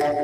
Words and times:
Shalom, 0.00 0.16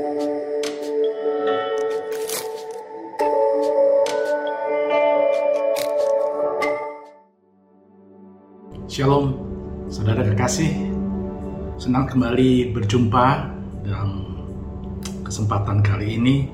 saudara 9.92 10.24
kekasih. 10.24 10.72
Senang 11.76 12.08
kembali 12.08 12.72
berjumpa 12.72 13.52
dalam 13.84 14.40
kesempatan 15.20 15.84
kali 15.84 16.16
ini 16.16 16.48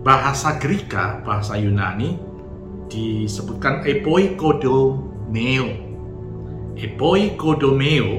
bahasa 0.00 0.56
Greka, 0.56 1.20
bahasa 1.22 1.60
Yunani 1.60 2.16
disebutkan 2.88 3.84
epoi 3.84 4.34
kodomeo. 6.72 6.80
Epoi 6.80 7.22
kodomeo 7.36 8.10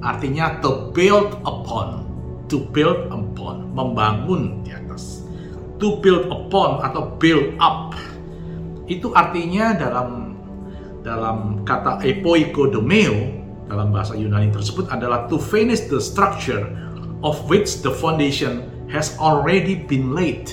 artinya 0.00 0.60
to 0.64 0.92
build 0.96 1.36
upon, 1.44 2.08
to 2.48 2.64
build 2.72 3.12
upon, 3.12 3.68
membangun 3.76 4.64
di 4.64 4.72
atas. 4.72 5.24
To 5.80 6.00
build 6.00 6.28
upon 6.28 6.84
atau 6.84 7.16
build 7.16 7.56
up 7.60 7.96
itu 8.90 9.14
artinya 9.14 9.78
dalam 9.78 10.34
dalam 11.00 11.64
kata 11.64 12.04
epoikodomeo 12.04 13.40
dalam 13.70 13.94
bahasa 13.94 14.18
Yunani 14.18 14.50
tersebut 14.50 14.90
adalah 14.90 15.30
to 15.30 15.38
finish 15.38 15.86
the 15.86 16.02
structure 16.02 16.68
of 17.22 17.38
which 17.46 17.80
the 17.86 17.92
foundation 17.92 18.66
has 18.90 19.14
already 19.22 19.78
been 19.78 20.10
laid. 20.12 20.50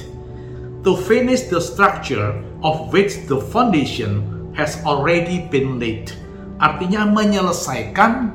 To 0.85 0.95
finish 0.95 1.49
the 1.49 1.59
structure 1.59 2.37
of 2.61 2.93
which 2.93 3.25
the 3.27 3.41
foundation 3.51 4.23
has 4.55 4.79
already 4.85 5.49
been 5.49 5.81
laid. 5.81 6.13
Artinya 6.57 7.05
menyelesaikan 7.05 8.33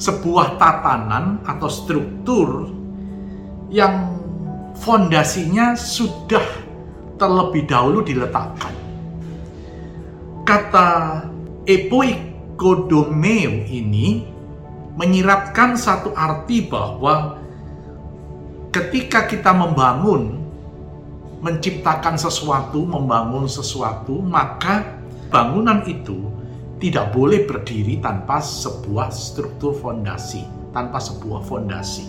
sebuah 0.00 0.58
tatanan 0.58 1.44
atau 1.46 1.68
struktur 1.70 2.66
yang 3.70 4.18
fondasinya 4.80 5.78
sudah 5.78 6.42
terlebih 7.20 7.68
dahulu 7.68 8.02
diletakkan. 8.02 8.72
Kata 10.42 11.22
epoikodomeo 11.68 13.68
ini 13.68 14.24
menyiratkan 14.96 15.78
satu 15.78 16.16
arti 16.16 16.66
bahwa 16.66 17.38
ketika 18.74 19.30
kita 19.30 19.54
membangun, 19.54 20.42
menciptakan 21.44 22.18
sesuatu, 22.18 22.82
membangun 22.82 23.46
sesuatu, 23.46 24.18
maka 24.18 24.98
bangunan 25.30 25.86
itu 25.86 26.39
tidak 26.80 27.12
boleh 27.12 27.44
berdiri 27.44 28.00
tanpa 28.00 28.40
sebuah 28.40 29.12
struktur 29.12 29.76
fondasi, 29.76 30.48
tanpa 30.72 30.96
sebuah 30.96 31.44
fondasi. 31.44 32.08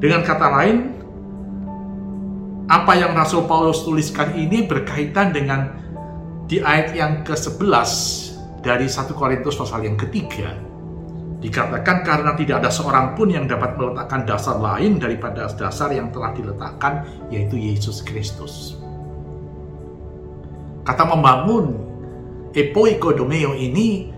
Dengan 0.00 0.24
kata 0.24 0.48
lain, 0.48 0.76
apa 2.72 2.96
yang 2.96 3.12
Rasul 3.12 3.44
Paulus 3.44 3.84
tuliskan 3.84 4.32
ini 4.32 4.64
berkaitan 4.64 5.36
dengan 5.36 5.76
di 6.48 6.64
ayat 6.64 6.96
yang 6.96 7.12
ke-11 7.28 7.90
dari 8.64 8.88
1 8.88 9.12
Korintus 9.12 9.60
pasal 9.60 9.84
yang 9.84 10.00
ketiga, 10.00 10.56
dikatakan 11.44 12.00
karena 12.00 12.32
tidak 12.40 12.64
ada 12.64 12.72
seorang 12.72 13.12
pun 13.12 13.28
yang 13.28 13.44
dapat 13.44 13.76
meletakkan 13.76 14.24
dasar 14.24 14.56
lain 14.56 14.96
daripada 14.96 15.44
dasar 15.52 15.92
yang 15.92 16.08
telah 16.08 16.32
diletakkan, 16.32 17.04
yaitu 17.28 17.60
Yesus 17.60 18.00
Kristus. 18.00 18.80
Kata 20.88 21.04
membangun, 21.04 21.89
epoikodomeo 22.56 23.54
ini 23.54 24.10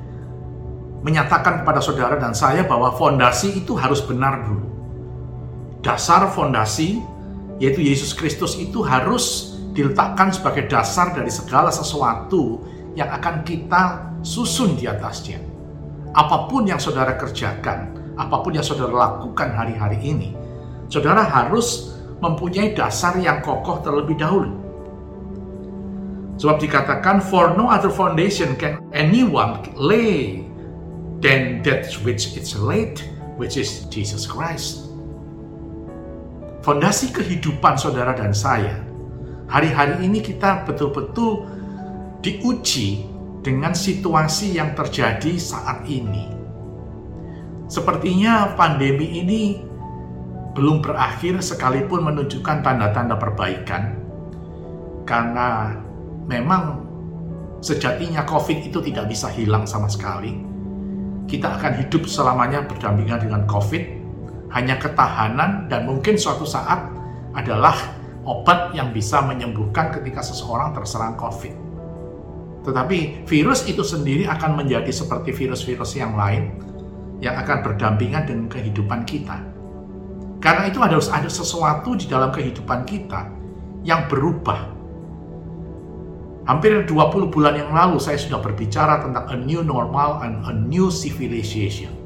menyatakan 1.02 1.62
kepada 1.62 1.82
saudara 1.82 2.16
dan 2.16 2.32
saya 2.32 2.62
bahwa 2.64 2.94
fondasi 2.94 3.58
itu 3.64 3.74
harus 3.74 3.98
benar 4.00 4.46
dulu. 4.46 4.66
Dasar 5.82 6.30
fondasi, 6.30 7.02
yaitu 7.58 7.82
Yesus 7.82 8.14
Kristus 8.14 8.54
itu 8.54 8.86
harus 8.86 9.58
diletakkan 9.74 10.30
sebagai 10.30 10.70
dasar 10.70 11.10
dari 11.10 11.28
segala 11.28 11.74
sesuatu 11.74 12.62
yang 12.94 13.10
akan 13.10 13.42
kita 13.42 14.14
susun 14.22 14.78
di 14.78 14.86
atasnya. 14.86 15.42
Apa 16.14 16.46
pun 16.46 16.70
yang 16.70 16.78
saudara 16.78 17.18
kerjakan, 17.18 17.98
apa 18.14 18.36
pun 18.44 18.54
yang 18.54 18.62
saudara 18.62 18.94
lakukan 18.94 19.50
hari-hari 19.50 19.98
ini, 20.06 20.30
saudara 20.86 21.26
harus 21.26 21.98
mempunyai 22.22 22.78
dasar 22.78 23.18
yang 23.18 23.42
kokoh 23.42 23.82
terlebih 23.82 24.14
dahulu. 24.14 24.61
Sebab 26.42 26.58
dikatakan, 26.58 27.22
for 27.22 27.54
no 27.54 27.70
other 27.70 27.86
foundation 27.86 28.58
can 28.58 28.82
anyone 28.90 29.62
lay 29.78 30.42
than 31.22 31.62
that 31.62 31.86
which 32.02 32.34
is 32.34 32.58
laid, 32.58 32.98
which 33.38 33.54
is 33.54 33.86
Jesus 33.86 34.26
Christ. 34.26 34.90
Fondasi 36.66 37.14
kehidupan 37.14 37.78
saudara 37.78 38.18
dan 38.18 38.34
saya 38.34 38.82
hari-hari 39.46 40.02
ini 40.02 40.18
kita 40.18 40.66
betul-betul 40.66 41.46
diuji 42.26 43.06
dengan 43.46 43.70
situasi 43.70 44.58
yang 44.58 44.74
terjadi 44.74 45.38
saat 45.38 45.86
ini. 45.86 46.26
Sepertinya 47.70 48.58
pandemi 48.58 49.22
ini 49.22 49.62
belum 50.58 50.82
berakhir 50.82 51.38
sekalipun 51.38 52.02
menunjukkan 52.02 52.66
tanda-tanda 52.66 53.14
perbaikan. 53.14 53.94
Karena 55.06 55.78
memang 56.26 56.84
sejatinya 57.62 58.26
COVID 58.26 58.68
itu 58.68 58.78
tidak 58.82 59.10
bisa 59.10 59.30
hilang 59.30 59.66
sama 59.66 59.86
sekali. 59.86 60.34
Kita 61.30 61.58
akan 61.58 61.72
hidup 61.78 62.04
selamanya 62.10 62.66
berdampingan 62.66 63.22
dengan 63.22 63.42
COVID, 63.46 63.84
hanya 64.52 64.76
ketahanan 64.76 65.70
dan 65.70 65.88
mungkin 65.88 66.18
suatu 66.18 66.44
saat 66.44 66.90
adalah 67.32 67.74
obat 68.22 68.74
yang 68.76 68.92
bisa 68.92 69.22
menyembuhkan 69.24 69.90
ketika 69.94 70.20
seseorang 70.22 70.74
terserang 70.76 71.16
COVID. 71.16 71.54
Tetapi 72.62 73.26
virus 73.26 73.66
itu 73.66 73.82
sendiri 73.82 74.30
akan 74.30 74.62
menjadi 74.62 74.90
seperti 74.94 75.34
virus-virus 75.34 75.98
yang 75.98 76.14
lain 76.14 76.54
yang 77.18 77.38
akan 77.38 77.62
berdampingan 77.62 78.26
dengan 78.26 78.46
kehidupan 78.50 79.02
kita. 79.06 79.38
Karena 80.42 80.66
itu 80.66 80.82
harus 80.82 81.06
ada 81.06 81.30
sesuatu 81.30 81.94
di 81.94 82.10
dalam 82.10 82.34
kehidupan 82.34 82.82
kita 82.82 83.30
yang 83.86 84.10
berubah. 84.10 84.71
Hampir 86.42 86.84
20 86.84 87.30
bulan 87.30 87.54
yang 87.54 87.70
lalu 87.70 88.02
saya 88.02 88.18
sudah 88.18 88.42
berbicara 88.42 88.98
tentang 88.98 89.30
a 89.30 89.36
new 89.38 89.62
normal 89.62 90.18
and 90.26 90.42
a 90.46 90.52
new 90.52 90.90
civilization. 90.90 92.02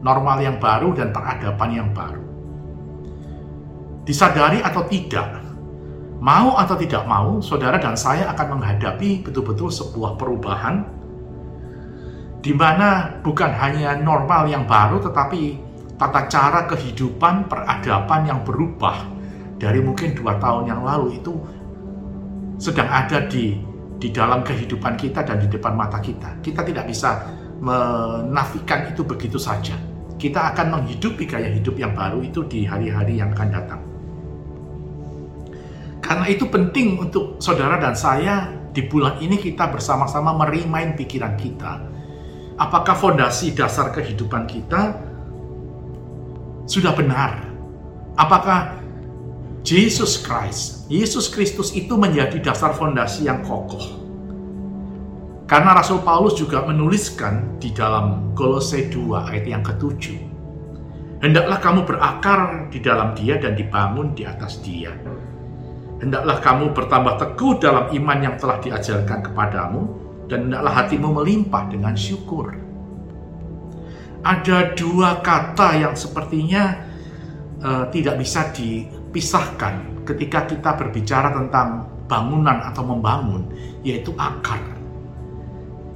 normal 0.00 0.40
yang 0.40 0.56
baru 0.56 0.96
dan 0.96 1.12
peradaban 1.12 1.70
yang 1.76 1.88
baru. 1.92 2.24
Disadari 4.08 4.64
atau 4.64 4.82
tidak, 4.88 5.44
mau 6.18 6.56
atau 6.56 6.76
tidak 6.76 7.04
mau, 7.04 7.38
saudara 7.44 7.76
dan 7.76 7.94
saya 7.94 8.32
akan 8.32 8.58
menghadapi 8.58 9.20
betul-betul 9.22 9.68
sebuah 9.68 10.16
perubahan 10.16 10.88
di 12.40 12.56
mana 12.56 13.20
bukan 13.20 13.52
hanya 13.52 14.00
normal 14.00 14.48
yang 14.48 14.64
baru, 14.64 15.04
tetapi 15.04 15.60
tata 16.00 16.24
cara 16.32 16.64
kehidupan, 16.64 17.44
peradaban 17.44 18.24
yang 18.24 18.40
berubah 18.40 19.04
dari 19.60 19.84
mungkin 19.84 20.16
dua 20.16 20.40
tahun 20.40 20.64
yang 20.72 20.80
lalu 20.80 21.20
itu 21.20 21.36
sedang 22.56 22.88
ada 22.88 23.28
di 23.28 23.60
di 24.00 24.08
dalam 24.08 24.40
kehidupan 24.40 24.96
kita 24.96 25.20
dan 25.22 25.36
di 25.44 25.46
depan 25.52 25.76
mata 25.76 26.00
kita. 26.00 26.40
Kita 26.40 26.64
tidak 26.64 26.88
bisa 26.88 27.28
menafikan 27.60 28.88
itu 28.88 29.04
begitu 29.04 29.36
saja. 29.36 29.76
Kita 30.16 30.56
akan 30.56 30.80
menghidupi 30.80 31.28
gaya 31.28 31.52
hidup 31.52 31.76
yang 31.76 31.92
baru 31.92 32.24
itu 32.24 32.48
di 32.48 32.64
hari-hari 32.64 33.20
yang 33.20 33.36
akan 33.36 33.48
datang. 33.52 33.80
Karena 36.00 36.26
itu 36.26 36.48
penting 36.48 36.96
untuk 36.96 37.36
saudara 37.38 37.76
dan 37.76 37.92
saya 37.92 38.48
di 38.72 38.88
bulan 38.88 39.20
ini 39.20 39.36
kita 39.36 39.68
bersama-sama 39.68 40.32
merimain 40.32 40.96
pikiran 40.96 41.36
kita. 41.36 41.84
Apakah 42.56 42.96
fondasi 42.96 43.52
dasar 43.52 43.92
kehidupan 43.92 44.48
kita 44.48 44.96
sudah 46.64 46.92
benar? 46.96 47.44
Apakah 48.16 48.79
Jesus 49.60 50.20
Christ, 50.20 50.88
Yesus 50.88 51.28
Kristus 51.28 51.76
itu 51.76 51.94
menjadi 51.94 52.40
dasar 52.40 52.72
fondasi 52.72 53.28
yang 53.28 53.44
kokoh? 53.44 54.00
Karena 55.44 55.76
Rasul 55.76 56.00
Paulus 56.00 56.38
juga 56.38 56.62
menuliskan 56.62 57.58
di 57.58 57.74
dalam 57.74 58.32
Kolose 58.38 58.86
2 58.88 59.30
ayat 59.30 59.44
yang 59.44 59.62
ketujuh. 59.66 60.18
Hendaklah 61.20 61.58
kamu 61.60 61.80
berakar 61.84 62.72
di 62.72 62.80
dalam 62.80 63.12
dia 63.12 63.36
dan 63.36 63.52
dibangun 63.52 64.16
di 64.16 64.24
atas 64.24 64.62
dia 64.64 64.96
Hendaklah 66.00 66.40
kamu 66.40 66.72
bertambah 66.72 67.20
teguh 67.20 67.60
dalam 67.60 67.92
iman 67.92 68.18
yang 68.24 68.34
telah 68.40 68.56
diajarkan 68.64 69.20
kepadamu, 69.20 69.80
dan 70.32 70.48
hendaklah 70.48 70.72
hatimu 70.80 71.12
melimpah 71.12 71.68
dengan 71.68 71.92
syukur. 71.92 72.56
Ada 74.24 74.72
dua 74.72 75.20
kata 75.20 75.76
yang 75.76 75.92
sepertinya 75.92 76.88
uh, 77.64 77.84
tidak 77.92 78.20
bisa 78.20 78.48
dipisahkan 78.52 80.04
ketika 80.08 80.48
kita 80.48 80.70
berbicara 80.76 81.32
tentang 81.32 81.86
bangunan 82.10 82.58
atau 82.66 82.82
membangun, 82.82 83.46
yaitu 83.86 84.10
akar. 84.18 84.58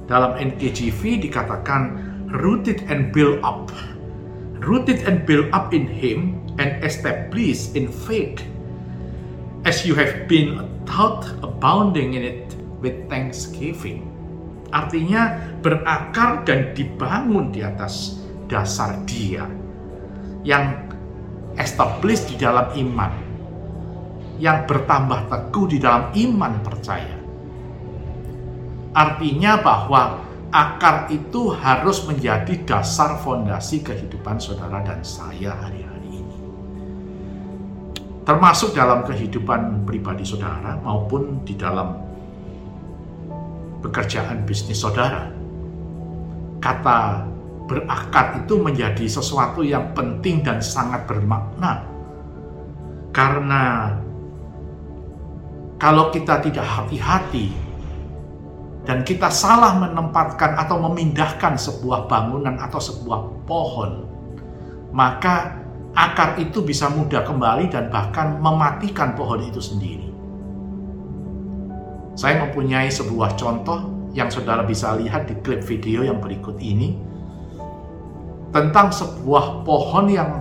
Dalam 0.05 0.37
NKJV 0.37 1.27
dikatakan 1.27 1.97
rooted 2.31 2.85
and 2.87 3.11
built 3.11 3.41
up. 3.41 3.73
Rooted 4.63 5.03
and 5.03 5.27
built 5.27 5.51
up 5.51 5.75
in 5.75 5.85
Him 5.85 6.39
and 6.55 6.79
established 6.81 7.75
in 7.75 7.91
faith 7.91 8.39
as 9.67 9.83
you 9.83 9.97
have 9.97 10.29
been 10.29 10.63
taught 10.85 11.25
abounding 11.41 12.15
in 12.15 12.23
it 12.23 12.47
with 12.79 12.95
thanksgiving. 13.09 14.05
Artinya 14.71 15.41
berakar 15.59 16.45
dan 16.45 16.71
dibangun 16.77 17.49
di 17.49 17.65
atas 17.65 18.21
dasar 18.45 19.01
dia 19.09 19.49
yang 20.45 20.84
established 21.59 22.31
di 22.31 22.35
dalam 22.39 22.71
iman, 22.75 23.11
yang 24.39 24.67
bertambah 24.67 25.31
teguh 25.31 25.65
di 25.71 25.77
dalam 25.79 26.11
iman 26.11 26.53
percaya. 26.63 27.17
Artinya 28.95 29.59
bahwa 29.59 30.23
akar 30.51 31.11
itu 31.11 31.51
harus 31.51 32.07
menjadi 32.07 32.63
dasar 32.63 33.19
fondasi 33.19 33.83
kehidupan 33.83 34.39
saudara 34.39 34.79
dan 34.83 35.03
saya 35.03 35.51
hari-hari 35.51 35.95
termasuk 38.25 38.73
dalam 38.73 39.05
kehidupan 39.05 39.85
pribadi 39.85 40.25
saudara 40.25 40.81
maupun 40.81 41.45
di 41.45 41.53
dalam 41.53 41.93
pekerjaan 43.85 44.41
bisnis 44.49 44.81
saudara. 44.81 45.29
Kata 46.57 47.21
berakar 47.65 48.45
itu 48.45 48.61
menjadi 48.61 49.05
sesuatu 49.09 49.65
yang 49.65 49.93
penting 49.97 50.45
dan 50.45 50.61
sangat 50.61 51.05
bermakna. 51.09 51.85
Karena 53.09 53.95
kalau 55.81 56.13
kita 56.13 56.41
tidak 56.45 56.65
hati-hati 56.65 57.51
dan 58.85 59.01
kita 59.01 59.33
salah 59.33 59.73
menempatkan 59.81 60.55
atau 60.61 60.77
memindahkan 60.77 61.57
sebuah 61.57 62.05
bangunan 62.05 62.55
atau 62.61 62.77
sebuah 62.77 63.47
pohon, 63.49 64.05
maka 64.93 65.57
akar 65.95 66.37
itu 66.37 66.61
bisa 66.61 66.91
mudah 66.91 67.25
kembali 67.25 67.71
dan 67.71 67.89
bahkan 67.89 68.37
mematikan 68.37 69.17
pohon 69.17 69.41
itu 69.41 69.63
sendiri. 69.63 70.11
Saya 72.15 72.47
mempunyai 72.47 72.87
sebuah 72.87 73.35
contoh 73.35 74.11
yang 74.15 74.31
saudara 74.31 74.63
bisa 74.63 74.95
lihat 74.95 75.27
di 75.27 75.35
klip 75.43 75.59
video 75.67 76.07
yang 76.07 76.23
berikut 76.23 76.55
ini 76.63 77.14
tentang 78.53 78.93
sebuah 78.93 79.65
pohon 79.65 80.05
yang 80.09 80.31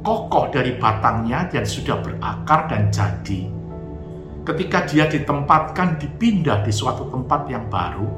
kokoh 0.00 0.48
dari 0.48 0.76
batangnya 0.80 1.48
dan 1.48 1.64
sudah 1.64 2.00
berakar 2.00 2.68
dan 2.68 2.88
jadi. 2.88 3.48
Ketika 4.40 4.88
dia 4.88 5.04
ditempatkan 5.06 6.00
dipindah 6.00 6.64
di 6.64 6.72
suatu 6.72 7.12
tempat 7.12 7.44
yang 7.52 7.68
baru, 7.68 8.08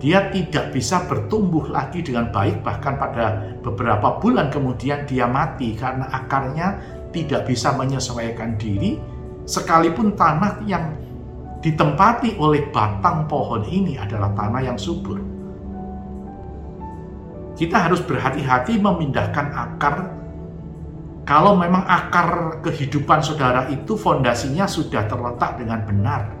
dia 0.00 0.32
tidak 0.32 0.72
bisa 0.72 1.04
bertumbuh 1.04 1.68
lagi 1.68 2.00
dengan 2.00 2.32
baik 2.32 2.64
bahkan 2.64 2.96
pada 2.96 3.56
beberapa 3.60 4.16
bulan 4.16 4.48
kemudian 4.48 5.04
dia 5.04 5.28
mati 5.28 5.76
karena 5.76 6.08
akarnya 6.08 6.80
tidak 7.12 7.44
bisa 7.44 7.76
menyesuaikan 7.76 8.56
diri 8.56 8.96
sekalipun 9.44 10.16
tanah 10.16 10.64
yang 10.64 10.96
ditempati 11.60 12.40
oleh 12.40 12.72
batang 12.72 13.28
pohon 13.28 13.60
ini 13.68 14.00
adalah 14.00 14.32
tanah 14.32 14.62
yang 14.64 14.80
subur. 14.80 15.20
Kita 17.60 17.76
harus 17.76 18.00
berhati-hati 18.00 18.80
memindahkan 18.80 19.46
akar 19.52 20.16
kalau 21.28 21.52
memang 21.60 21.84
akar 21.84 22.64
kehidupan 22.64 23.20
saudara 23.20 23.68
itu 23.68 24.00
fondasinya 24.00 24.64
sudah 24.64 25.04
terletak 25.04 25.60
dengan 25.60 25.84
benar 25.84 26.40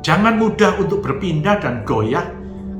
Jangan 0.00 0.40
mudah 0.40 0.80
untuk 0.80 1.04
berpindah 1.04 1.60
dan 1.60 1.84
goyah 1.84 2.24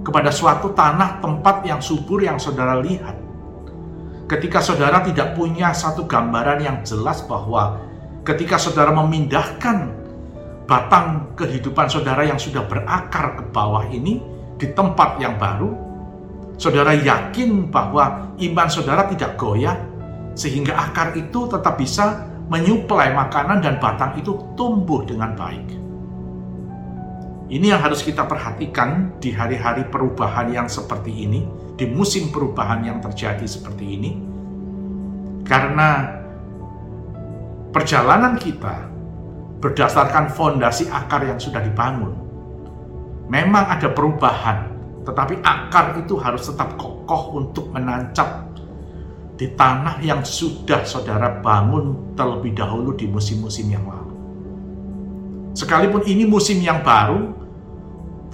kepada 0.01 0.33
suatu 0.33 0.73
tanah 0.73 1.21
tempat 1.21 1.69
yang 1.69 1.77
subur 1.85 2.25
yang 2.25 2.41
saudara 2.41 2.81
lihat. 2.81 3.13
Ketika 4.25 4.65
saudara 4.65 5.05
tidak 5.05 5.37
punya 5.37 5.77
satu 5.77 6.09
gambaran 6.09 6.65
yang 6.65 6.79
jelas 6.81 7.21
bahwa 7.29 7.77
ketika 8.25 8.57
saudara 8.57 8.89
memindahkan 8.97 9.93
batang 10.65 11.37
kehidupan 11.37 11.93
saudara 11.93 12.25
yang 12.25 12.41
sudah 12.41 12.65
berakar 12.65 13.37
ke 13.37 13.43
bawah 13.53 13.85
ini 13.93 14.25
di 14.61 14.69
tempat 14.77 15.17
yang 15.17 15.41
baru, 15.41 15.73
saudara 16.61 16.93
yakin 16.93 17.73
bahwa 17.73 18.37
iman 18.37 18.69
saudara 18.69 19.09
tidak 19.09 19.41
goyah 19.41 19.81
sehingga 20.37 20.77
akar 20.77 21.17
itu 21.17 21.49
tetap 21.49 21.81
bisa 21.81 22.29
menyuplai 22.53 23.17
makanan 23.17 23.65
dan 23.65 23.81
batang 23.81 24.21
itu 24.21 24.37
tumbuh 24.55 25.01
dengan 25.09 25.33
baik. 25.33 25.81
Ini 27.51 27.75
yang 27.75 27.83
harus 27.83 28.07
kita 28.07 28.31
perhatikan 28.31 29.19
di 29.19 29.35
hari-hari 29.35 29.83
perubahan 29.91 30.55
yang 30.55 30.69
seperti 30.71 31.27
ini, 31.27 31.43
di 31.75 31.89
musim 31.89 32.31
perubahan 32.31 32.87
yang 32.87 33.03
terjadi 33.03 33.43
seperti 33.43 33.99
ini. 33.99 34.11
Karena 35.43 36.15
perjalanan 37.75 38.39
kita 38.39 38.87
berdasarkan 39.59 40.31
fondasi 40.31 40.87
akar 40.95 41.27
yang 41.27 41.43
sudah 41.43 41.59
dibangun. 41.59 42.30
Memang 43.31 43.71
ada 43.71 43.87
perubahan, 43.95 44.75
tetapi 45.07 45.39
akar 45.39 46.03
itu 46.03 46.19
harus 46.19 46.51
tetap 46.51 46.75
kokoh 46.75 47.39
untuk 47.39 47.71
menancap 47.71 48.51
di 49.39 49.55
tanah 49.55 50.03
yang 50.03 50.27
sudah 50.27 50.83
saudara 50.83 51.39
bangun 51.39 52.19
terlebih 52.19 52.59
dahulu 52.59 52.91
di 52.99 53.07
musim-musim 53.07 53.71
yang 53.71 53.87
lalu. 53.87 54.13
Sekalipun 55.55 56.03
ini 56.11 56.27
musim 56.27 56.59
yang 56.59 56.83
baru, 56.83 57.31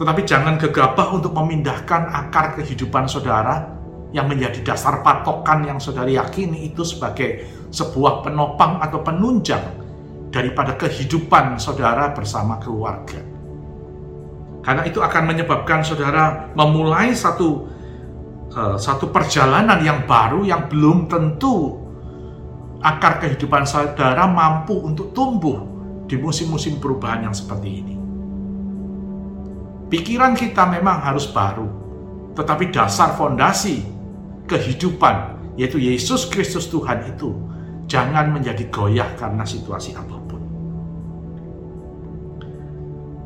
tetapi 0.00 0.24
jangan 0.24 0.56
gegabah 0.56 1.12
untuk 1.12 1.36
memindahkan 1.36 2.08
akar 2.16 2.56
kehidupan 2.56 3.04
saudara 3.04 3.68
yang 4.16 4.32
menjadi 4.32 4.64
dasar 4.64 5.04
patokan 5.04 5.68
yang 5.68 5.76
saudara 5.76 6.08
yakini 6.08 6.72
itu 6.72 6.88
sebagai 6.88 7.44
sebuah 7.68 8.24
penopang 8.24 8.80
atau 8.80 9.04
penunjang 9.04 9.76
daripada 10.32 10.72
kehidupan 10.72 11.60
saudara 11.60 12.16
bersama 12.16 12.56
keluarga. 12.56 13.35
Karena 14.66 14.82
itu 14.82 14.98
akan 14.98 15.30
menyebabkan 15.30 15.86
saudara 15.86 16.50
memulai 16.58 17.14
satu 17.14 17.70
uh, 18.50 18.74
satu 18.74 19.14
perjalanan 19.14 19.78
yang 19.78 20.02
baru 20.10 20.42
yang 20.42 20.66
belum 20.66 21.06
tentu 21.06 21.86
akar 22.82 23.22
kehidupan 23.22 23.62
saudara 23.62 24.26
mampu 24.26 24.74
untuk 24.82 25.14
tumbuh 25.14 25.62
di 26.10 26.18
musim-musim 26.18 26.82
perubahan 26.82 27.30
yang 27.30 27.34
seperti 27.34 27.68
ini. 27.70 27.94
Pikiran 29.86 30.34
kita 30.34 30.66
memang 30.66 30.98
harus 30.98 31.30
baru, 31.30 31.86
Tetapi 32.36 32.68
dasar 32.68 33.16
fondasi 33.16 33.80
kehidupan, 34.44 35.40
yaitu 35.56 35.80
Yesus 35.80 36.28
Kristus 36.28 36.68
Tuhan 36.68 37.00
itu, 37.08 37.32
jangan 37.88 38.28
menjadi 38.28 38.68
goyah 38.68 39.08
karena 39.16 39.40
situasi 39.46 39.96
apa 39.96 40.16
pun. 40.20 40.25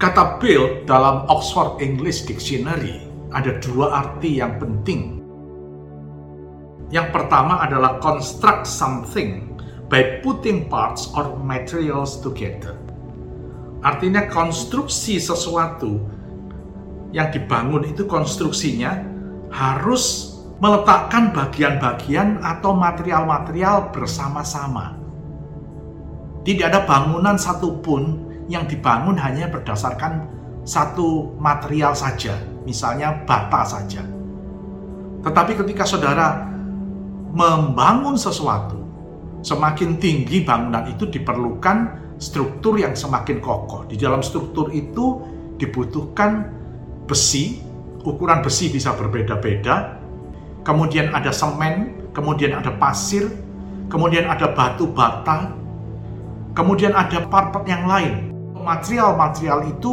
Kata 0.00 0.40
build 0.40 0.88
dalam 0.88 1.28
Oxford 1.28 1.76
English 1.84 2.24
Dictionary 2.24 3.04
ada 3.36 3.60
dua 3.60 4.00
arti 4.00 4.40
yang 4.40 4.56
penting. 4.56 5.20
Yang 6.88 7.12
pertama 7.12 7.60
adalah 7.60 8.00
construct 8.00 8.64
something 8.64 9.60
by 9.92 10.24
putting 10.24 10.72
parts 10.72 11.12
or 11.12 11.36
materials 11.44 12.16
together. 12.24 12.80
Artinya 13.84 14.24
konstruksi 14.32 15.20
sesuatu 15.20 16.00
yang 17.12 17.28
dibangun 17.28 17.84
itu 17.84 18.08
konstruksinya 18.08 19.04
harus 19.52 20.32
meletakkan 20.64 21.28
bagian-bagian 21.36 22.40
atau 22.40 22.72
material-material 22.72 23.92
bersama-sama. 23.92 24.96
Tidak 26.40 26.72
ada 26.72 26.88
bangunan 26.88 27.36
satupun 27.36 28.29
yang 28.50 28.66
dibangun 28.66 29.14
hanya 29.14 29.46
berdasarkan 29.46 30.26
satu 30.66 31.38
material 31.38 31.94
saja, 31.94 32.34
misalnya 32.66 33.22
bata 33.22 33.62
saja. 33.62 34.02
Tetapi 35.22 35.54
ketika 35.54 35.86
saudara 35.86 36.50
membangun 37.30 38.18
sesuatu, 38.18 38.82
semakin 39.46 40.02
tinggi 40.02 40.42
bangunan 40.42 40.90
itu 40.90 41.06
diperlukan 41.06 41.94
struktur 42.18 42.76
yang 42.76 42.98
semakin 42.98 43.38
kokoh. 43.38 43.86
Di 43.86 43.94
dalam 43.94 44.20
struktur 44.20 44.74
itu 44.74 45.22
dibutuhkan 45.56 46.50
besi, 47.06 47.62
ukuran 48.02 48.42
besi 48.42 48.66
bisa 48.74 48.92
berbeda-beda, 48.98 49.94
kemudian 50.66 51.14
ada 51.14 51.30
semen, 51.30 52.10
kemudian 52.10 52.58
ada 52.58 52.74
pasir, 52.76 53.30
kemudian 53.86 54.26
ada 54.26 54.50
batu 54.52 54.90
bata, 54.90 55.54
kemudian 56.52 56.92
ada 56.92 57.24
part-part 57.30 57.64
yang 57.70 57.86
lain 57.86 58.29
material-material 58.62 59.66
itu 59.68 59.92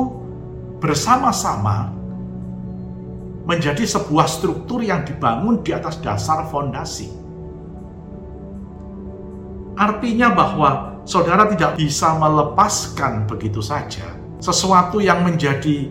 bersama-sama 0.78 1.92
menjadi 3.48 3.88
sebuah 3.88 4.28
struktur 4.28 4.84
yang 4.84 5.08
dibangun 5.08 5.64
di 5.64 5.72
atas 5.72 5.98
dasar 6.04 6.52
fondasi. 6.52 7.08
Artinya 9.78 10.34
bahwa 10.36 11.00
saudara 11.08 11.48
tidak 11.48 11.80
bisa 11.80 12.12
melepaskan 12.20 13.24
begitu 13.30 13.64
saja 13.64 14.04
sesuatu 14.38 15.02
yang 15.02 15.26
menjadi 15.26 15.90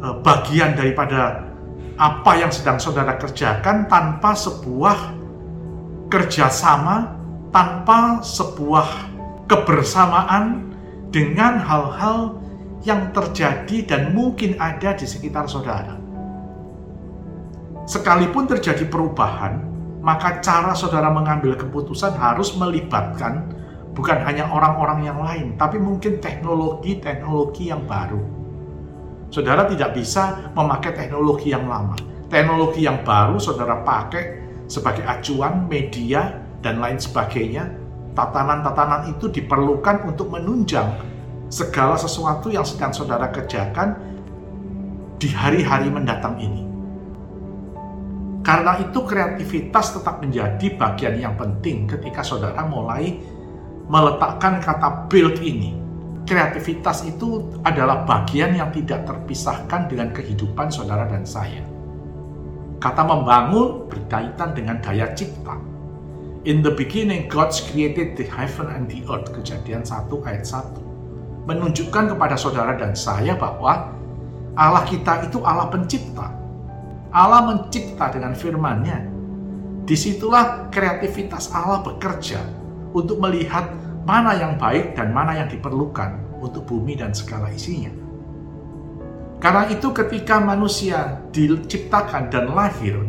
e, 0.00 0.06
bagian 0.22 0.74
daripada 0.74 1.44
apa 1.94 2.32
yang 2.34 2.50
sedang 2.50 2.78
saudara 2.82 3.14
kerjakan 3.20 3.86
tanpa 3.86 4.34
sebuah 4.34 5.14
kerjasama, 6.10 7.14
tanpa 7.54 8.18
sebuah 8.22 8.88
kebersamaan 9.46 10.73
dengan 11.14 11.62
hal-hal 11.62 12.42
yang 12.82 13.14
terjadi 13.14 13.86
dan 13.86 14.10
mungkin 14.10 14.58
ada 14.58 14.98
di 14.98 15.06
sekitar 15.06 15.46
saudara. 15.46 15.94
Sekalipun 17.86 18.50
terjadi 18.50 18.82
perubahan, 18.90 19.62
maka 20.02 20.42
cara 20.42 20.74
saudara 20.74 21.14
mengambil 21.14 21.54
keputusan 21.54 22.18
harus 22.18 22.58
melibatkan 22.58 23.46
bukan 23.94 24.18
hanya 24.26 24.50
orang-orang 24.50 25.06
yang 25.06 25.22
lain, 25.22 25.54
tapi 25.54 25.78
mungkin 25.78 26.18
teknologi-teknologi 26.18 27.70
yang 27.70 27.86
baru. 27.86 28.18
Saudara 29.30 29.70
tidak 29.70 29.94
bisa 29.94 30.50
memakai 30.58 30.98
teknologi 30.98 31.54
yang 31.54 31.70
lama. 31.70 31.94
Teknologi 32.26 32.82
yang 32.82 33.06
baru 33.06 33.38
saudara 33.38 33.86
pakai 33.86 34.42
sebagai 34.66 35.06
acuan, 35.06 35.70
media, 35.70 36.42
dan 36.58 36.82
lain 36.82 36.98
sebagainya 36.98 37.83
tatanan-tatanan 38.14 39.10
itu 39.10 39.26
diperlukan 39.28 40.06
untuk 40.06 40.30
menunjang 40.30 40.86
segala 41.50 41.98
sesuatu 41.98 42.48
yang 42.48 42.64
sedang 42.64 42.94
saudara 42.94 43.28
kerjakan 43.30 43.98
di 45.18 45.28
hari-hari 45.30 45.90
mendatang 45.90 46.38
ini. 46.38 46.62
Karena 48.44 48.76
itu 48.76 49.00
kreativitas 49.02 49.96
tetap 49.98 50.20
menjadi 50.20 50.76
bagian 50.76 51.16
yang 51.16 51.34
penting 51.34 51.88
ketika 51.88 52.20
saudara 52.20 52.60
mulai 52.62 53.18
meletakkan 53.88 54.60
kata 54.60 55.08
build 55.08 55.40
ini. 55.40 55.80
Kreativitas 56.24 57.04
itu 57.04 57.52
adalah 57.68 58.08
bagian 58.08 58.56
yang 58.56 58.72
tidak 58.72 59.04
terpisahkan 59.04 59.92
dengan 59.92 60.08
kehidupan 60.12 60.72
saudara 60.72 61.04
dan 61.04 61.24
saya. 61.24 61.60
Kata 62.80 63.04
membangun 63.04 63.88
berkaitan 63.88 64.56
dengan 64.56 64.80
daya 64.80 65.12
cipta 65.12 65.56
In 66.44 66.60
the 66.60 66.76
beginning, 66.76 67.32
God 67.32 67.56
created 67.72 68.20
the 68.20 68.28
heaven 68.28 68.68
and 68.68 68.84
the 68.84 69.00
earth. 69.08 69.32
Kejadian 69.32 69.80
1 69.80 70.12
ayat 70.28 70.44
1. 70.44 71.48
Menunjukkan 71.48 72.12
kepada 72.12 72.36
saudara 72.36 72.76
dan 72.76 72.92
saya 72.92 73.32
bahwa 73.32 73.88
Allah 74.52 74.84
kita 74.84 75.24
itu 75.24 75.40
Allah 75.40 75.72
pencipta. 75.72 76.28
Allah 77.16 77.48
mencipta 77.48 78.12
dengan 78.12 78.36
firman-Nya. 78.36 79.08
Di 79.88 79.96
situlah 79.96 80.68
kreativitas 80.68 81.48
Allah 81.48 81.80
bekerja 81.80 82.44
untuk 82.92 83.24
melihat 83.24 83.72
mana 84.04 84.36
yang 84.36 84.60
baik 84.60 84.92
dan 85.00 85.16
mana 85.16 85.40
yang 85.40 85.48
diperlukan 85.48 86.20
untuk 86.44 86.68
bumi 86.68 86.92
dan 86.92 87.16
segala 87.16 87.48
isinya. 87.56 87.88
Karena 89.40 89.72
itu 89.72 89.88
ketika 89.96 90.44
manusia 90.44 91.24
diciptakan 91.32 92.28
dan 92.28 92.52
lahir, 92.52 93.00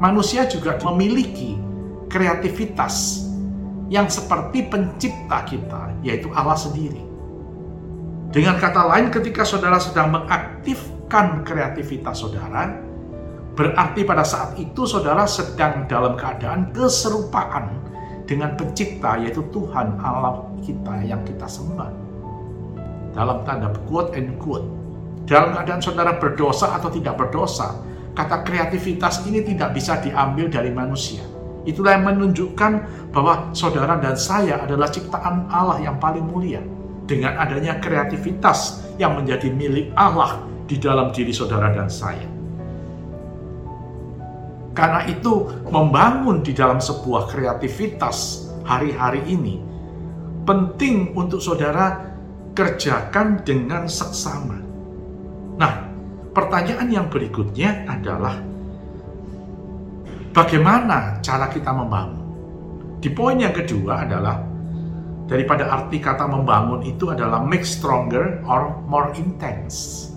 manusia 0.00 0.48
juga 0.48 0.80
memiliki 0.88 1.67
kreativitas 2.08 3.28
yang 3.88 4.08
seperti 4.08 4.68
pencipta 4.68 5.44
kita, 5.48 5.92
yaitu 6.04 6.28
Allah 6.32 6.56
sendiri. 6.56 7.00
Dengan 8.28 8.60
kata 8.60 8.84
lain, 8.84 9.08
ketika 9.08 9.44
saudara 9.44 9.80
sedang 9.80 10.12
mengaktifkan 10.12 11.40
kreativitas 11.48 12.20
saudara, 12.20 12.76
berarti 13.56 14.04
pada 14.04 14.24
saat 14.24 14.52
itu 14.60 14.84
saudara 14.84 15.24
sedang 15.24 15.88
dalam 15.88 16.12
keadaan 16.20 16.68
keserupaan 16.76 17.80
dengan 18.28 18.52
pencipta, 18.60 19.16
yaitu 19.16 19.40
Tuhan 19.48 19.96
Allah 20.04 20.44
kita 20.60 21.08
yang 21.08 21.24
kita 21.24 21.48
sembah. 21.48 21.88
Dalam 23.16 23.40
tanda 23.48 23.72
quote 23.88 24.12
and 24.12 24.36
quote. 24.36 24.68
Dalam 25.24 25.56
keadaan 25.56 25.80
saudara 25.80 26.16
berdosa 26.20 26.76
atau 26.76 26.92
tidak 26.92 27.16
berdosa, 27.16 27.80
kata 28.12 28.44
kreativitas 28.44 29.24
ini 29.24 29.44
tidak 29.44 29.76
bisa 29.76 29.96
diambil 30.00 30.48
dari 30.52 30.72
manusia 30.72 31.37
Itulah 31.68 32.00
yang 32.00 32.08
menunjukkan 32.08 32.72
bahwa 33.12 33.52
saudara 33.52 34.00
dan 34.00 34.16
saya 34.16 34.64
adalah 34.64 34.88
ciptaan 34.88 35.52
Allah 35.52 35.84
yang 35.84 36.00
paling 36.00 36.24
mulia. 36.24 36.64
Dengan 37.04 37.36
adanya 37.40 37.76
kreativitas 37.80 38.88
yang 38.96 39.16
menjadi 39.16 39.52
milik 39.52 39.92
Allah 39.96 40.40
di 40.64 40.80
dalam 40.80 41.12
diri 41.12 41.32
saudara 41.32 41.72
dan 41.72 41.88
saya. 41.88 42.24
Karena 44.72 45.04
itu, 45.08 45.44
membangun 45.68 46.40
di 46.44 46.52
dalam 46.56 46.80
sebuah 46.80 47.28
kreativitas 47.32 48.48
hari-hari 48.64 49.24
ini 49.28 49.60
penting 50.48 51.12
untuk 51.12 51.44
saudara 51.44 52.08
kerjakan 52.56 53.44
dengan 53.44 53.84
seksama. 53.84 54.56
Nah, 55.60 55.72
pertanyaan 56.32 56.88
yang 56.88 57.06
berikutnya 57.12 57.84
adalah 57.88 58.47
bagaimana 60.32 61.18
cara 61.24 61.48
kita 61.48 61.70
membangun. 61.72 62.26
Di 62.98 63.10
poin 63.14 63.38
yang 63.38 63.54
kedua 63.54 64.02
adalah 64.08 64.42
daripada 65.28 65.68
arti 65.70 66.00
kata 66.00 66.26
membangun 66.26 66.82
itu 66.82 67.12
adalah 67.12 67.44
make 67.44 67.62
stronger 67.62 68.42
or 68.48 68.74
more 68.88 69.12
intense. 69.14 70.10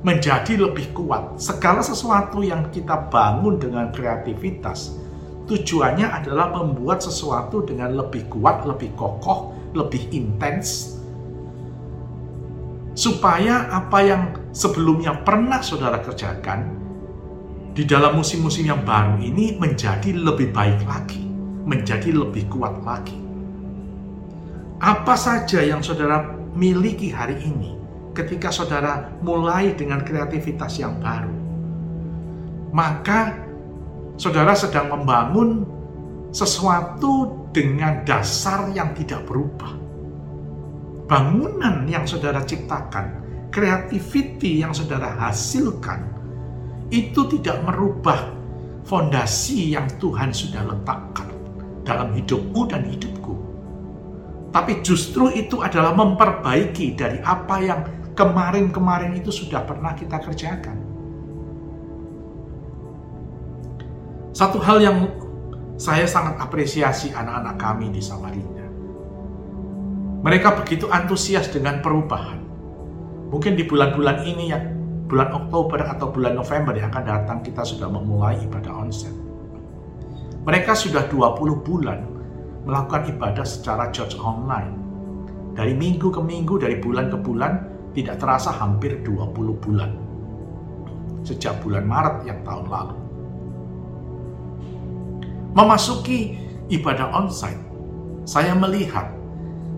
Menjadi 0.00 0.56
lebih 0.56 0.96
kuat. 0.96 1.36
Segala 1.36 1.84
sesuatu 1.84 2.40
yang 2.40 2.72
kita 2.72 3.12
bangun 3.12 3.60
dengan 3.60 3.92
kreativitas, 3.92 4.96
tujuannya 5.44 6.08
adalah 6.08 6.56
membuat 6.56 7.04
sesuatu 7.04 7.60
dengan 7.68 7.92
lebih 7.92 8.24
kuat, 8.32 8.64
lebih 8.64 8.96
kokoh, 8.96 9.52
lebih 9.76 10.08
intens, 10.08 10.96
supaya 12.96 13.68
apa 13.70 13.98
yang 14.00 14.22
sebelumnya 14.52 15.20
pernah 15.20 15.60
saudara 15.60 16.00
kerjakan 16.00 16.80
di 17.70 17.86
dalam 17.86 18.18
musim-musim 18.18 18.66
yang 18.66 18.82
baru 18.82 19.22
ini 19.22 19.54
menjadi 19.54 20.10
lebih 20.10 20.50
baik 20.50 20.82
lagi, 20.90 21.22
menjadi 21.62 22.10
lebih 22.10 22.50
kuat 22.50 22.82
lagi. 22.82 23.14
Apa 24.82 25.14
saja 25.14 25.62
yang 25.62 25.78
saudara 25.84 26.34
miliki 26.56 27.14
hari 27.14 27.38
ini, 27.38 27.78
ketika 28.10 28.50
saudara 28.50 29.14
mulai 29.22 29.70
dengan 29.78 30.02
kreativitas 30.02 30.82
yang 30.82 30.98
baru, 30.98 31.30
maka 32.74 33.38
saudara 34.18 34.50
sedang 34.58 34.90
membangun 34.90 35.62
sesuatu 36.34 37.46
dengan 37.54 38.02
dasar 38.02 38.66
yang 38.74 38.90
tidak 38.98 39.26
berubah. 39.30 39.78
Bangunan 41.06 41.86
yang 41.86 42.06
saudara 42.06 42.42
ciptakan, 42.42 43.22
creativity 43.54 44.62
yang 44.62 44.74
saudara 44.74 45.14
hasilkan, 45.18 46.09
itu 46.90 47.20
tidak 47.38 47.62
merubah 47.62 48.34
fondasi 48.82 49.78
yang 49.78 49.86
Tuhan 50.02 50.34
sudah 50.34 50.66
letakkan 50.66 51.30
dalam 51.86 52.10
hidupmu 52.14 52.66
dan 52.66 52.82
hidupku. 52.86 53.34
Tapi 54.50 54.82
justru 54.82 55.30
itu 55.30 55.62
adalah 55.62 55.94
memperbaiki 55.94 56.98
dari 56.98 57.22
apa 57.22 57.56
yang 57.62 57.80
kemarin-kemarin 58.18 59.14
itu 59.14 59.30
sudah 59.30 59.62
pernah 59.62 59.94
kita 59.94 60.18
kerjakan. 60.18 60.78
Satu 64.34 64.58
hal 64.58 64.82
yang 64.82 64.98
saya 65.78 66.04
sangat 66.06 66.38
apresiasi 66.42 67.14
anak-anak 67.14 67.56
kami 67.56 67.94
di 67.94 68.02
Samarinda. 68.02 68.66
Mereka 70.20 70.60
begitu 70.60 70.90
antusias 70.90 71.48
dengan 71.48 71.80
perubahan. 71.80 72.42
Mungkin 73.30 73.54
di 73.54 73.64
bulan-bulan 73.64 74.26
ini 74.26 74.44
yang 74.50 74.79
bulan 75.10 75.34
Oktober 75.34 75.82
atau 75.82 76.06
bulan 76.14 76.38
November 76.38 76.70
yang 76.78 76.94
akan 76.94 77.02
datang 77.02 77.38
kita 77.42 77.66
sudah 77.66 77.90
memulai 77.90 78.38
ibadah 78.46 78.70
onset. 78.70 79.10
Mereka 80.46 80.72
sudah 80.72 81.10
20 81.10 81.66
bulan 81.66 82.00
melakukan 82.62 83.10
ibadah 83.10 83.42
secara 83.42 83.90
church 83.90 84.14
online. 84.22 84.78
Dari 85.58 85.74
minggu 85.74 86.14
ke 86.14 86.22
minggu, 86.22 86.62
dari 86.62 86.78
bulan 86.78 87.10
ke 87.10 87.18
bulan, 87.18 87.52
tidak 87.92 88.22
terasa 88.22 88.54
hampir 88.54 89.02
20 89.02 89.58
bulan. 89.58 89.90
Sejak 91.26 91.58
bulan 91.60 91.84
Maret 91.84 92.16
yang 92.24 92.40
tahun 92.46 92.66
lalu. 92.70 92.96
Memasuki 95.58 96.38
ibadah 96.70 97.10
onsite, 97.10 97.60
saya 98.22 98.54
melihat 98.54 99.10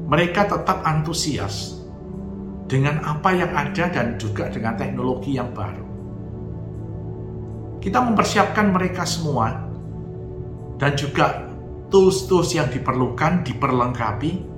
mereka 0.06 0.44
tetap 0.44 0.84
antusias 0.84 1.81
dengan 2.72 3.04
apa 3.04 3.36
yang 3.36 3.52
ada 3.52 3.84
dan 3.92 4.16
juga 4.16 4.48
dengan 4.48 4.72
teknologi 4.80 5.36
yang 5.36 5.52
baru. 5.52 5.84
Kita 7.84 8.00
mempersiapkan 8.00 8.72
mereka 8.72 9.04
semua 9.04 9.52
dan 10.80 10.96
juga 10.96 11.44
tools-tools 11.92 12.56
yang 12.56 12.72
diperlukan 12.72 13.44
diperlengkapi 13.44 14.48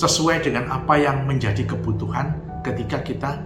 sesuai 0.00 0.48
dengan 0.48 0.72
apa 0.72 0.96
yang 0.96 1.28
menjadi 1.28 1.60
kebutuhan 1.68 2.40
ketika 2.64 3.04
kita 3.04 3.36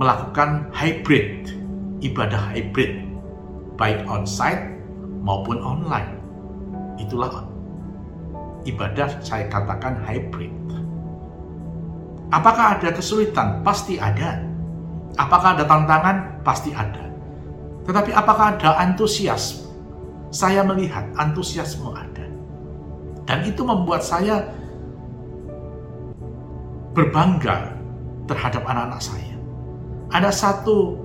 melakukan 0.00 0.72
hybrid, 0.72 1.52
ibadah 2.00 2.40
hybrid, 2.56 3.04
baik 3.76 4.00
on-site 4.08 4.80
maupun 5.20 5.60
online. 5.60 6.16
Itulah 6.96 7.44
ibadah 8.64 9.12
saya 9.20 9.44
katakan 9.52 10.00
hybrid. 10.08 10.83
Apakah 12.34 12.74
ada 12.74 12.90
kesulitan? 12.90 13.62
Pasti 13.62 13.94
ada. 13.94 14.42
Apakah 15.14 15.54
ada 15.54 15.62
tantangan? 15.70 16.42
Pasti 16.42 16.74
ada. 16.74 17.06
Tetapi 17.86 18.10
apakah 18.10 18.58
ada 18.58 18.74
antusias? 18.82 19.62
Saya 20.34 20.66
melihat 20.66 21.06
antusiasme 21.14 21.94
ada. 21.94 22.26
Dan 23.22 23.46
itu 23.46 23.62
membuat 23.62 24.02
saya 24.02 24.50
berbangga 26.90 27.70
terhadap 28.26 28.66
anak-anak 28.66 28.98
saya. 28.98 29.38
Ada 30.10 30.34
satu 30.34 30.98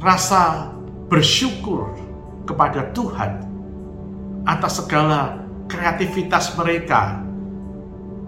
rasa 0.00 0.72
bersyukur 1.12 1.92
kepada 2.48 2.88
Tuhan 2.96 3.44
atas 4.48 4.80
segala 4.80 5.44
kreativitas 5.68 6.56
mereka 6.56 7.20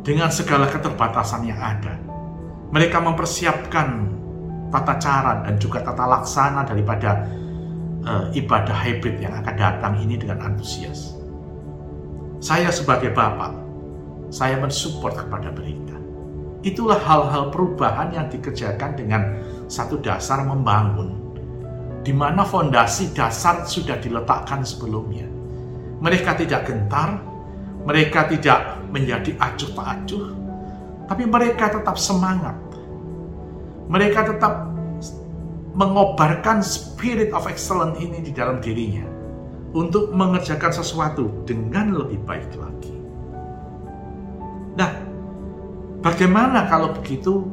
dengan 0.02 0.28
segala 0.35 0.66
keterbatasan 0.66 1.47
yang 1.47 1.59
ada. 1.59 1.99
Mereka 2.75 2.99
mempersiapkan 2.99 3.88
tata 4.75 4.94
cara 4.99 5.32
dan 5.47 5.54
juga 5.59 5.82
tata 5.82 6.04
laksana 6.09 6.66
daripada 6.66 7.26
uh, 8.02 8.26
ibadah 8.35 8.75
hybrid 8.75 9.23
yang 9.23 9.35
akan 9.38 9.54
datang 9.54 9.94
ini 10.02 10.18
dengan 10.18 10.42
antusias. 10.42 11.14
Saya 12.42 12.75
sebagai 12.75 13.14
bapak, 13.14 13.55
saya 14.35 14.59
mensupport 14.59 15.26
kepada 15.26 15.55
mereka. 15.55 15.94
Itulah 16.62 16.98
hal-hal 16.98 17.50
perubahan 17.55 18.14
yang 18.14 18.26
dikerjakan 18.31 18.98
dengan 18.98 19.22
satu 19.66 19.98
dasar 19.98 20.42
membangun 20.42 21.22
di 22.03 22.11
mana 22.11 22.42
fondasi 22.42 23.14
dasar 23.14 23.62
sudah 23.62 23.98
diletakkan 24.03 24.66
sebelumnya. 24.66 25.26
Mereka 26.03 26.35
tidak 26.35 26.66
gentar, 26.66 27.22
mereka 27.83 28.29
tidak 28.31 28.79
menjadi 28.92 29.35
acuh 29.38 29.71
tak 29.75 29.87
acuh, 29.99 30.27
tapi 31.09 31.25
mereka 31.27 31.73
tetap 31.73 31.97
semangat. 31.99 32.55
Mereka 33.90 34.35
tetap 34.35 34.73
mengobarkan 35.73 36.61
spirit 36.61 37.33
of 37.33 37.49
excellence 37.49 37.99
ini 38.01 38.21
di 38.21 38.33
dalam 38.33 38.61
dirinya 38.61 39.05
untuk 39.73 40.12
mengerjakan 40.12 40.73
sesuatu 40.73 41.45
dengan 41.49 41.97
lebih 41.97 42.21
baik 42.23 42.53
lagi. 42.57 42.95
Nah, 44.77 44.90
bagaimana 46.01 46.68
kalau 46.68 46.92
begitu 46.97 47.45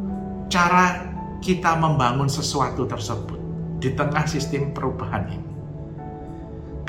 cara 0.52 1.12
kita 1.40 1.76
membangun 1.80 2.28
sesuatu 2.28 2.84
tersebut? 2.88 3.40
di 3.80 3.96
tengah 3.96 4.28
sistem 4.28 4.76
perubahan 4.76 5.24
ini. 5.32 5.49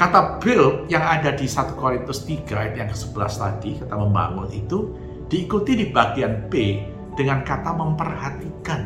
Kata 0.00 0.40
build 0.40 0.88
yang 0.88 1.04
ada 1.04 1.36
di 1.36 1.44
1 1.44 1.76
Korintus 1.76 2.24
3 2.24 2.48
ayat 2.56 2.72
yang 2.72 2.88
ke-11 2.88 3.32
tadi, 3.36 3.70
kata 3.84 4.00
membangun 4.00 4.48
itu, 4.48 4.96
diikuti 5.28 5.76
di 5.76 5.92
bagian 5.92 6.48
B 6.48 6.80
dengan 7.12 7.44
kata 7.44 7.76
memperhatikan. 7.76 8.80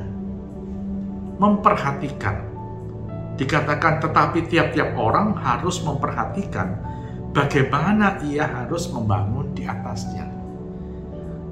Memperhatikan. 1.38 2.37
Dikatakan 3.38 4.03
tetapi 4.03 4.42
tiap-tiap 4.50 4.98
orang 4.98 5.38
harus 5.38 5.79
memperhatikan 5.87 6.83
bagaimana 7.31 8.18
ia 8.27 8.50
harus 8.50 8.90
membangun 8.90 9.55
di 9.55 9.70
atasnya. 9.70 10.27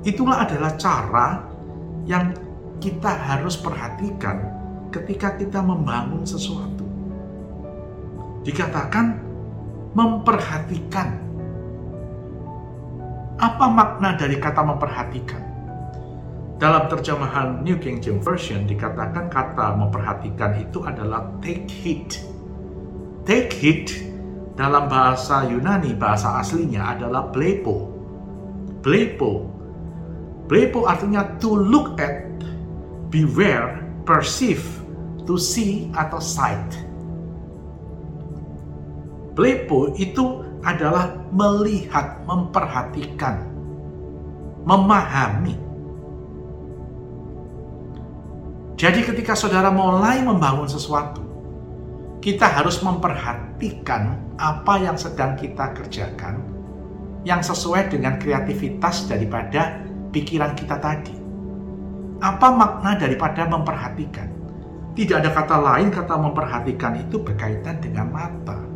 Itulah 0.03 0.43
adalah 0.43 0.75
cara 0.75 1.39
yang 2.11 2.35
kita 2.83 3.15
harus 3.15 3.55
perhatikan 3.55 4.43
ketika 4.91 5.39
kita 5.39 5.63
membangun 5.63 6.27
sesuatu. 6.27 6.83
Dikatakan 8.43 9.32
memperhatikan. 9.93 11.21
Apa 13.37 13.67
makna 13.69 14.17
dari 14.17 14.41
kata 14.41 14.63
memperhatikan? 14.65 15.43
Dalam 16.63 16.87
terjemahan 16.87 17.67
New 17.67 17.75
King 17.83 17.99
James 17.99 18.23
Version 18.23 18.71
dikatakan 18.71 19.27
kata 19.27 19.75
memperhatikan 19.75 20.63
itu 20.63 20.79
adalah 20.87 21.27
take 21.43 21.67
heed. 21.67 22.07
Take 23.27 23.51
heed 23.51 23.91
dalam 24.55 24.87
bahasa 24.87 25.43
Yunani, 25.49 25.91
bahasa 25.97 26.39
aslinya 26.39 26.95
adalah 26.95 27.35
blepo. 27.35 27.91
Blepo. 28.79 29.51
Blepo 30.47 30.87
artinya 30.87 31.27
to 31.43 31.51
look 31.51 31.99
at, 31.99 32.31
beware, 33.11 33.83
perceive, 34.07 34.63
to 35.27 35.35
see 35.35 35.91
atau 35.99 36.23
sight. 36.23 36.92
Blepo 39.33 39.97
itu 39.97 40.45
adalah 40.61 41.17
melihat, 41.33 42.21
memperhatikan, 42.29 43.49
memahami. 44.69 45.57
Jadi 48.77 49.01
ketika 49.07 49.33
saudara 49.33 49.71
mulai 49.71 50.21
membangun 50.21 50.69
sesuatu, 50.69 51.23
kita 52.23 52.47
harus 52.47 52.79
memperhatikan 52.85 54.21
apa 54.39 54.75
yang 54.79 54.95
sedang 54.95 55.35
kita 55.35 55.75
kerjakan 55.75 56.39
yang 57.23 57.43
sesuai 57.43 57.91
dengan 57.91 58.19
kreativitas 58.19 59.07
daripada 59.07 59.83
pikiran 60.11 60.55
kita 60.59 60.79
tadi. 60.83 61.15
Apa 62.23 62.55
makna 62.55 62.99
daripada 62.99 63.47
memperhatikan? 63.47 64.31
Tidak 64.93 65.25
ada 65.25 65.31
kata 65.33 65.57
lain 65.59 65.89
kata 65.89 66.15
memperhatikan 66.19 67.01
itu 67.01 67.19
berkaitan 67.19 67.81
dengan 67.81 68.13
mata. 68.13 68.72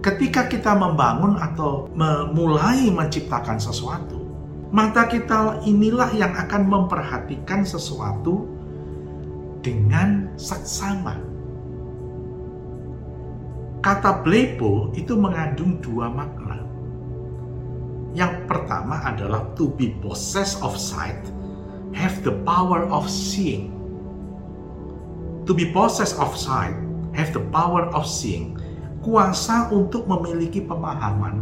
Ketika 0.00 0.48
kita 0.48 0.72
membangun 0.72 1.36
atau 1.36 1.92
memulai 1.92 2.88
menciptakan 2.88 3.60
sesuatu, 3.60 4.24
mata 4.72 5.04
kita 5.04 5.60
inilah 5.68 6.08
yang 6.16 6.32
akan 6.32 6.64
memperhatikan 6.64 7.68
sesuatu 7.68 8.48
dengan 9.60 10.32
saksama. 10.40 11.20
Kata 13.84 14.24
blepo 14.24 14.92
itu 14.96 15.16
mengandung 15.16 15.80
dua 15.84 16.08
makna. 16.08 16.64
Yang 18.16 18.44
pertama 18.48 19.04
adalah 19.04 19.52
to 19.56 19.68
be 19.76 19.92
possessed 20.00 20.64
of 20.64 20.80
sight, 20.80 21.20
have 21.92 22.24
the 22.24 22.32
power 22.48 22.88
of 22.88 23.04
seeing 23.08 23.80
To 25.48 25.54
be 25.54 25.72
possessed 25.72 26.14
of 26.20 26.36
sight, 26.36 26.76
have 27.16 27.32
the 27.32 27.40
power 27.40 27.88
of 27.96 28.06
seeing, 28.06 28.59
kuasa 29.00 29.72
untuk 29.72 30.04
memiliki 30.04 30.60
pemahaman 30.60 31.40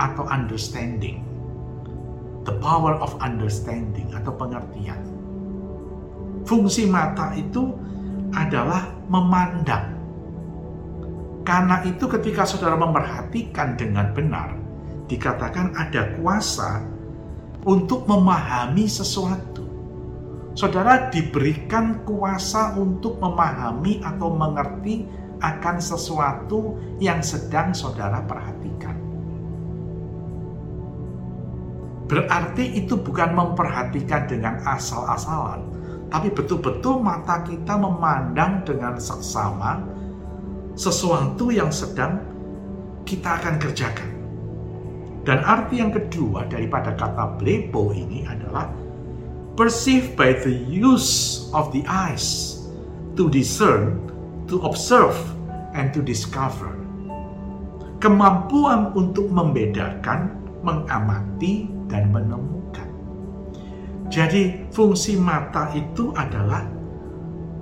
atau 0.00 0.24
understanding. 0.28 1.20
The 2.48 2.56
power 2.56 2.96
of 3.04 3.12
understanding 3.20 4.08
atau 4.16 4.32
pengertian. 4.32 5.00
Fungsi 6.48 6.88
mata 6.88 7.36
itu 7.36 7.68
adalah 8.32 8.88
memandang. 9.12 9.92
Karena 11.44 11.84
itu 11.84 12.08
ketika 12.08 12.48
saudara 12.48 12.80
memperhatikan 12.80 13.76
dengan 13.76 14.16
benar, 14.16 14.56
dikatakan 15.04 15.76
ada 15.76 16.16
kuasa 16.16 16.80
untuk 17.68 18.08
memahami 18.08 18.88
sesuatu. 18.88 19.68
Saudara 20.56 21.12
diberikan 21.12 22.02
kuasa 22.08 22.72
untuk 22.74 23.20
memahami 23.20 24.00
atau 24.00 24.32
mengerti 24.32 25.04
akan 25.40 25.76
sesuatu 25.80 26.76
yang 27.00 27.24
sedang 27.24 27.72
saudara 27.72 28.20
perhatikan. 28.24 28.96
Berarti 32.10 32.74
itu 32.80 32.98
bukan 32.98 33.32
memperhatikan 33.32 34.26
dengan 34.26 34.58
asal-asalan, 34.66 35.62
tapi 36.10 36.28
betul-betul 36.34 36.98
mata 36.98 37.40
kita 37.46 37.78
memandang 37.78 38.66
dengan 38.66 38.98
seksama 38.98 39.78
sesuatu 40.74 41.54
yang 41.54 41.70
sedang 41.70 42.18
kita 43.06 43.38
akan 43.38 43.62
kerjakan. 43.62 44.10
Dan 45.22 45.44
arti 45.44 45.78
yang 45.78 45.92
kedua 45.94 46.48
daripada 46.48 46.96
kata 46.96 47.38
blepo 47.38 47.92
ini 47.92 48.26
adalah 48.26 48.66
perceive 49.54 50.16
by 50.18 50.34
the 50.42 50.50
use 50.66 51.46
of 51.54 51.70
the 51.70 51.84
eyes 51.86 52.58
to 53.14 53.30
discern, 53.30 54.09
to 54.50 54.58
observe, 54.66 55.14
and 55.78 55.94
to 55.94 56.02
discover. 56.02 56.74
Kemampuan 58.02 58.90
untuk 58.98 59.30
membedakan, 59.30 60.34
mengamati, 60.66 61.70
dan 61.86 62.10
menemukan. 62.10 62.88
Jadi 64.10 64.66
fungsi 64.74 65.14
mata 65.14 65.70
itu 65.70 66.10
adalah 66.18 66.66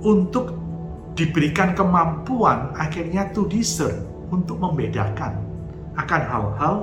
untuk 0.01 0.57
diberikan 1.13 1.77
kemampuan 1.77 2.73
akhirnya 2.73 3.29
to 3.35 3.45
discern 3.51 4.07
untuk 4.31 4.57
membedakan 4.57 5.35
akan 5.99 6.21
hal-hal 6.23 6.75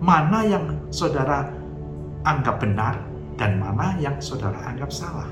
mana 0.00 0.40
yang 0.48 0.64
saudara 0.88 1.52
anggap 2.24 2.58
benar 2.58 2.96
dan 3.36 3.60
mana 3.60 3.94
yang 4.00 4.16
saudara 4.18 4.56
anggap 4.64 4.88
salah. 4.88 5.28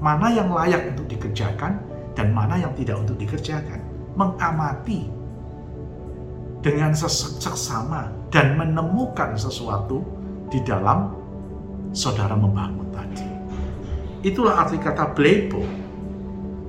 Mana 0.00 0.32
yang 0.32 0.48
layak 0.48 0.94
untuk 0.94 1.10
dikerjakan 1.12 1.76
dan 2.20 2.36
mana 2.36 2.60
yang 2.60 2.76
tidak 2.76 3.00
untuk 3.00 3.16
dikerjakan. 3.16 3.80
Mengamati 4.12 5.08
dengan 6.60 6.92
seksama 6.92 8.12
dan 8.28 8.60
menemukan 8.60 9.32
sesuatu 9.40 10.04
di 10.52 10.60
dalam 10.60 11.16
saudara 11.96 12.36
membangun 12.36 12.92
tadi. 12.92 13.24
Itulah 14.20 14.68
arti 14.68 14.76
kata 14.76 15.16
blepo. 15.16 15.64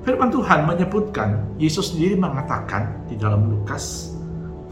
Firman 0.08 0.32
Tuhan 0.32 0.64
menyebutkan, 0.64 1.60
Yesus 1.60 1.92
sendiri 1.92 2.16
mengatakan 2.16 3.04
di 3.12 3.20
dalam 3.20 3.52
Lukas 3.52 4.16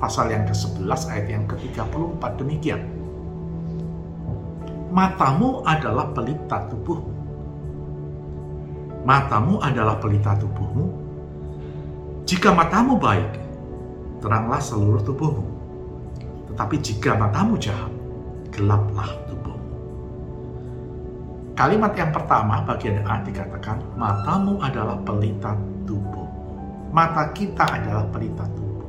pasal 0.01 0.33
yang 0.33 0.49
ke-11 0.49 1.01
ayat 1.13 1.27
yang 1.29 1.45
ke-34 1.45 2.23
demikian. 2.41 2.81
Matamu 4.91 5.61
adalah 5.69 6.09
pelita 6.17 6.65
tubuhmu. 6.73 7.20
Matamu 9.01 9.57
adalah 9.65 9.97
pelita 9.97 10.37
tubuhmu. 10.37 10.93
Jika 12.29 12.53
matamu 12.53 13.01
baik, 13.01 13.33
teranglah 14.21 14.61
seluruh 14.61 15.01
tubuhmu. 15.01 15.49
Tetapi 16.53 16.77
jika 16.85 17.17
matamu 17.17 17.57
jahat, 17.57 17.89
gelaplah 18.53 19.09
tubuhmu. 19.25 19.73
Kalimat 21.57 21.93
yang 21.97 22.13
pertama 22.13 22.61
bagian 22.69 23.01
A 23.09 23.25
dikatakan, 23.25 23.81
matamu 23.97 24.61
adalah 24.61 25.01
pelita 25.01 25.57
tubuh. 25.89 26.29
Mata 26.93 27.33
kita 27.33 27.65
adalah 27.65 28.05
pelita 28.13 28.45
tubuh. 28.53 28.89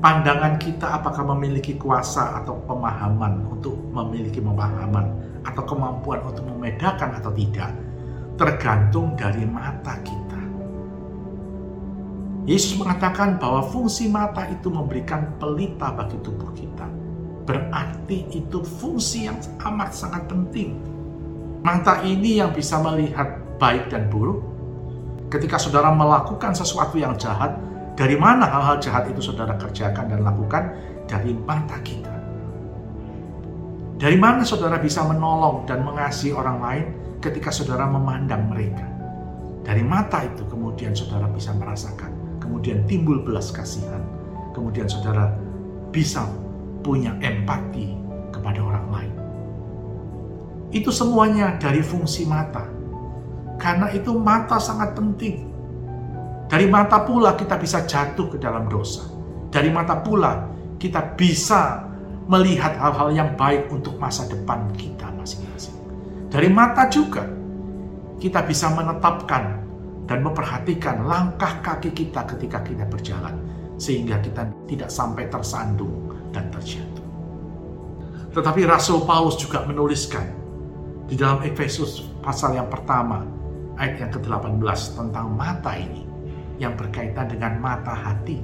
Pandangan 0.00 0.56
kita 0.56 1.02
apakah 1.02 1.26
memiliki 1.34 1.76
kuasa 1.76 2.40
atau 2.40 2.56
pemahaman 2.64 3.44
untuk 3.50 3.76
memiliki 3.90 4.40
pemahaman 4.40 5.12
atau 5.44 5.62
kemampuan 5.66 6.24
untuk 6.24 6.46
membedakan 6.46 7.20
atau 7.20 7.28
tidak, 7.36 7.74
tergantung 8.40 9.12
dari 9.20 9.44
mata 9.44 10.00
kita. 10.00 10.40
Yesus 12.48 12.80
mengatakan 12.80 13.36
bahwa 13.36 13.68
fungsi 13.68 14.08
mata 14.08 14.48
itu 14.48 14.72
memberikan 14.72 15.36
pelita 15.36 15.92
bagi 15.92 16.16
tubuh 16.24 16.48
kita 16.56 16.88
berarti 17.50 18.30
itu 18.30 18.62
fungsi 18.62 19.26
yang 19.26 19.38
amat 19.66 19.90
sangat 19.90 20.22
penting. 20.30 20.78
Mata 21.66 21.98
ini 22.06 22.38
yang 22.38 22.54
bisa 22.54 22.78
melihat 22.78 23.42
baik 23.58 23.90
dan 23.90 24.06
buruk. 24.06 24.38
Ketika 25.26 25.58
saudara 25.58 25.90
melakukan 25.90 26.54
sesuatu 26.54 26.94
yang 26.94 27.18
jahat, 27.18 27.58
dari 27.98 28.14
mana 28.14 28.46
hal-hal 28.46 28.78
jahat 28.78 29.10
itu 29.10 29.18
saudara 29.18 29.58
kerjakan 29.58 30.06
dan 30.14 30.22
lakukan? 30.22 30.62
Dari 31.10 31.34
mata 31.34 31.74
kita. 31.82 32.14
Dari 33.98 34.14
mana 34.14 34.46
saudara 34.46 34.78
bisa 34.78 35.02
menolong 35.02 35.66
dan 35.66 35.82
mengasihi 35.82 36.30
orang 36.32 36.58
lain 36.62 36.86
ketika 37.20 37.52
saudara 37.52 37.84
memandang 37.86 38.48
mereka? 38.48 38.88
Dari 39.60 39.84
mata 39.84 40.24
itu 40.24 40.42
kemudian 40.48 40.96
saudara 40.96 41.28
bisa 41.28 41.52
merasakan, 41.52 42.40
kemudian 42.40 42.88
timbul 42.88 43.20
belas 43.20 43.52
kasihan, 43.52 44.00
kemudian 44.56 44.88
saudara 44.88 45.36
bisa 45.92 46.24
punya 46.80 47.12
empati 47.20 47.92
kepada 48.32 48.60
orang 48.64 48.86
lain. 48.88 49.14
Itu 50.72 50.88
semuanya 50.88 51.60
dari 51.60 51.84
fungsi 51.84 52.24
mata. 52.24 52.64
Karena 53.60 53.92
itu 53.92 54.16
mata 54.16 54.56
sangat 54.56 54.96
penting. 54.96 55.44
Dari 56.48 56.66
mata 56.66 57.04
pula 57.04 57.36
kita 57.36 57.60
bisa 57.60 57.84
jatuh 57.84 58.32
ke 58.32 58.40
dalam 58.40 58.66
dosa. 58.66 59.04
Dari 59.52 59.68
mata 59.68 60.00
pula 60.00 60.48
kita 60.80 61.14
bisa 61.14 61.84
melihat 62.30 62.78
hal-hal 62.80 63.10
yang 63.12 63.30
baik 63.36 63.68
untuk 63.68 63.98
masa 64.00 64.24
depan 64.30 64.70
kita 64.78 65.10
masing-masing. 65.18 65.69
Dari 66.30 66.46
mata 66.46 66.86
juga 66.86 67.26
kita 68.22 68.46
bisa 68.46 68.70
menetapkan 68.70 69.66
dan 70.06 70.22
memperhatikan 70.22 71.02
langkah 71.02 71.58
kaki 71.58 71.90
kita 71.90 72.22
ketika 72.30 72.62
kita 72.62 72.86
berjalan 72.86 73.34
sehingga 73.82 74.22
kita 74.22 74.46
tidak 74.70 74.90
sampai 74.94 75.26
tersandung 75.26 76.14
dan 76.30 76.46
terjatuh. 76.54 77.06
Tetapi 78.30 78.62
Rasul 78.62 79.02
Paulus 79.02 79.34
juga 79.42 79.66
menuliskan 79.66 80.22
di 81.10 81.18
dalam 81.18 81.42
Efesus 81.42 82.06
pasal 82.22 82.54
yang 82.54 82.70
pertama 82.70 83.26
ayat 83.74 84.06
yang 84.06 84.10
ke-18 84.14 84.78
tentang 84.94 85.34
mata 85.34 85.74
ini 85.74 86.06
yang 86.62 86.78
berkaitan 86.78 87.26
dengan 87.26 87.58
mata 87.58 87.90
hati. 87.90 88.38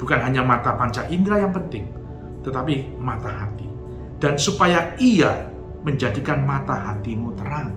Bukan 0.00 0.16
hanya 0.16 0.40
mata 0.40 0.72
panca 0.80 1.04
indera 1.12 1.44
yang 1.44 1.52
penting, 1.52 1.92
tetapi 2.40 2.96
mata 2.96 3.28
hati. 3.28 3.68
Dan 4.16 4.40
supaya 4.40 4.96
ia 4.96 5.53
menjadikan 5.84 6.42
mata 6.42 6.74
hatimu 6.74 7.28
terang. 7.36 7.70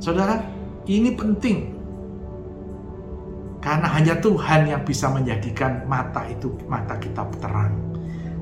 Saudara, 0.00 0.40
ini 0.88 1.12
penting 1.12 1.74
karena 3.64 3.88
hanya 3.88 4.20
Tuhan 4.20 4.68
yang 4.68 4.84
bisa 4.84 5.08
menjadikan 5.08 5.88
mata 5.88 6.28
itu 6.28 6.52
mata 6.68 7.00
kita 7.00 7.24
terang. 7.40 7.72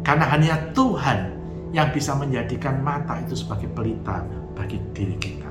Karena 0.02 0.26
hanya 0.26 0.58
Tuhan 0.74 1.30
yang 1.70 1.94
bisa 1.94 2.18
menjadikan 2.18 2.82
mata 2.82 3.22
itu 3.22 3.38
sebagai 3.38 3.70
pelita 3.70 4.26
bagi 4.58 4.82
diri 4.90 5.14
kita. 5.22 5.50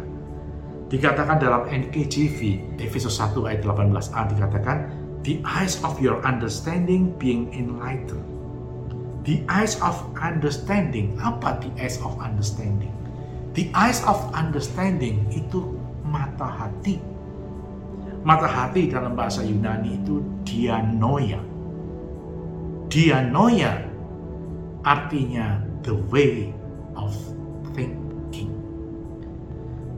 Dikatakan 0.92 1.40
dalam 1.40 1.72
NKJV 1.72 2.40
Efesus 2.84 3.16
1 3.16 3.48
ayat 3.48 3.64
18a 3.64 4.22
dikatakan 4.36 4.78
the 5.24 5.40
eyes 5.48 5.80
of 5.88 5.96
your 6.04 6.20
understanding 6.28 7.16
being 7.16 7.48
enlightened. 7.56 8.31
The 9.22 9.46
eyes 9.46 9.78
of 9.86 9.98
understanding, 10.18 11.18
apa 11.22 11.62
the 11.62 11.70
eyes 11.78 12.02
of 12.02 12.18
understanding? 12.18 12.90
The 13.54 13.70
eyes 13.78 14.02
of 14.08 14.18
understanding 14.34 15.30
itu 15.30 15.78
mata 16.02 16.48
hati 16.48 17.12
Mata 18.22 18.46
hati 18.46 18.86
dalam 18.86 19.18
bahasa 19.18 19.42
Yunani 19.42 19.98
itu 19.98 20.22
dianoia. 20.46 21.42
Dianoia 22.86 23.82
artinya 24.86 25.58
the 25.82 25.98
way 26.14 26.54
of 26.94 27.10
thinking. 27.74 28.54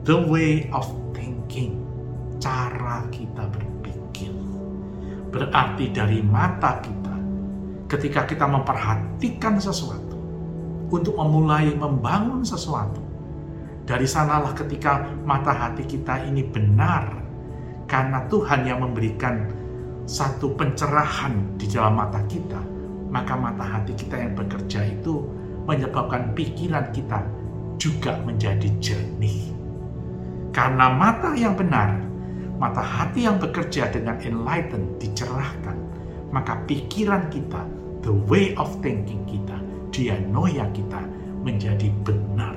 The 0.08 0.16
way 0.24 0.72
of 0.72 0.88
thinking. 1.12 1.84
Cara 2.40 3.04
kita 3.12 3.44
berpikir. 3.52 4.32
Berarti 5.28 5.92
dari 5.92 6.24
mata 6.24 6.80
kita 6.80 7.13
ketika 7.94 8.26
kita 8.26 8.42
memperhatikan 8.50 9.62
sesuatu 9.62 10.18
untuk 10.90 11.14
memulai 11.14 11.70
membangun 11.74 12.42
sesuatu. 12.42 12.98
Dari 13.84 14.08
sanalah 14.08 14.56
ketika 14.56 15.06
mata 15.22 15.52
hati 15.52 15.84
kita 15.84 16.26
ini 16.26 16.42
benar 16.42 17.20
karena 17.84 18.24
Tuhan 18.26 18.64
yang 18.64 18.80
memberikan 18.80 19.46
satu 20.08 20.56
pencerahan 20.56 21.54
di 21.60 21.68
dalam 21.68 22.00
mata 22.00 22.18
kita, 22.26 22.60
maka 23.12 23.36
mata 23.36 23.62
hati 23.62 23.92
kita 23.92 24.16
yang 24.18 24.32
bekerja 24.34 24.88
itu 24.88 25.22
menyebabkan 25.68 26.32
pikiran 26.32 26.88
kita 26.96 27.24
juga 27.76 28.16
menjadi 28.24 28.68
jernih. 28.80 29.52
Karena 30.54 30.88
mata 30.88 31.36
yang 31.36 31.52
benar, 31.52 32.00
mata 32.56 32.80
hati 32.80 33.28
yang 33.28 33.36
bekerja 33.36 33.92
dengan 33.92 34.16
enlighten, 34.22 34.96
dicerahkan, 34.96 35.76
maka 36.32 36.56
pikiran 36.64 37.28
kita, 37.28 37.62
the 38.04 38.12
way 38.28 38.52
of 38.60 38.68
thinking 38.84 39.24
kita, 39.24 39.56
dianoia 39.88 40.68
kita 40.76 41.00
menjadi 41.40 41.88
benar. 42.04 42.54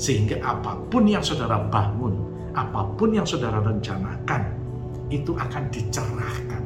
Sehingga 0.00 0.40
apa 0.40 0.80
pun 0.88 1.04
yang 1.04 1.20
saudara 1.20 1.60
bangun, 1.68 2.16
apa 2.56 2.88
pun 2.96 3.12
yang 3.12 3.28
saudara 3.28 3.60
rencanakan, 3.60 4.42
itu 5.12 5.36
akan 5.36 5.68
dicerahkan. 5.68 6.62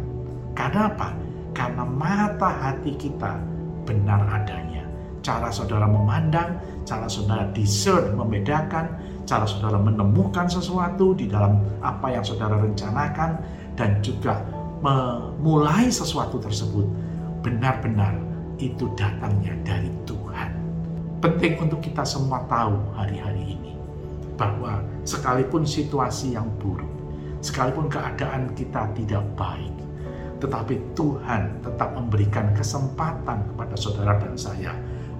Karena 0.55 0.90
apa? 0.90 1.09
Karena 1.50 1.83
mata 1.83 2.50
hati 2.50 2.94
kita 2.94 3.38
benar 3.87 4.22
adanya. 4.31 4.87
Cara 5.20 5.53
saudara 5.53 5.85
memandang, 5.85 6.57
cara 6.87 7.11
saudara 7.11 7.50
discern, 7.53 8.16
membedakan, 8.16 8.87
cara 9.29 9.44
saudara 9.44 9.76
menemukan 9.79 10.48
sesuatu 10.48 11.12
di 11.12 11.29
dalam 11.29 11.61
apa 11.85 12.09
yang 12.11 12.24
saudara 12.24 12.57
rencanakan, 12.57 13.37
dan 13.76 14.00
juga 14.00 14.40
memulai 14.81 15.92
sesuatu 15.92 16.40
tersebut 16.40 16.88
benar-benar 17.40 18.16
itu 18.61 18.88
datangnya 18.96 19.57
dari 19.64 19.88
Tuhan. 20.05 20.53
Penting 21.20 21.61
untuk 21.61 21.85
kita 21.85 22.05
semua 22.05 22.44
tahu 22.48 22.76
hari-hari 22.96 23.57
ini 23.57 23.76
bahwa 24.40 24.81
sekalipun 25.05 25.68
situasi 25.68 26.33
yang 26.37 26.48
buruk, 26.61 26.88
sekalipun 27.44 27.92
keadaan 27.92 28.53
kita 28.57 28.88
tidak 28.96 29.24
baik, 29.37 29.72
tetapi 30.40 30.81
Tuhan 30.96 31.61
tetap 31.61 31.92
memberikan 31.92 32.57
kesempatan 32.57 33.44
kepada 33.53 33.76
saudara 33.76 34.16
dan 34.16 34.33
saya 34.37 34.72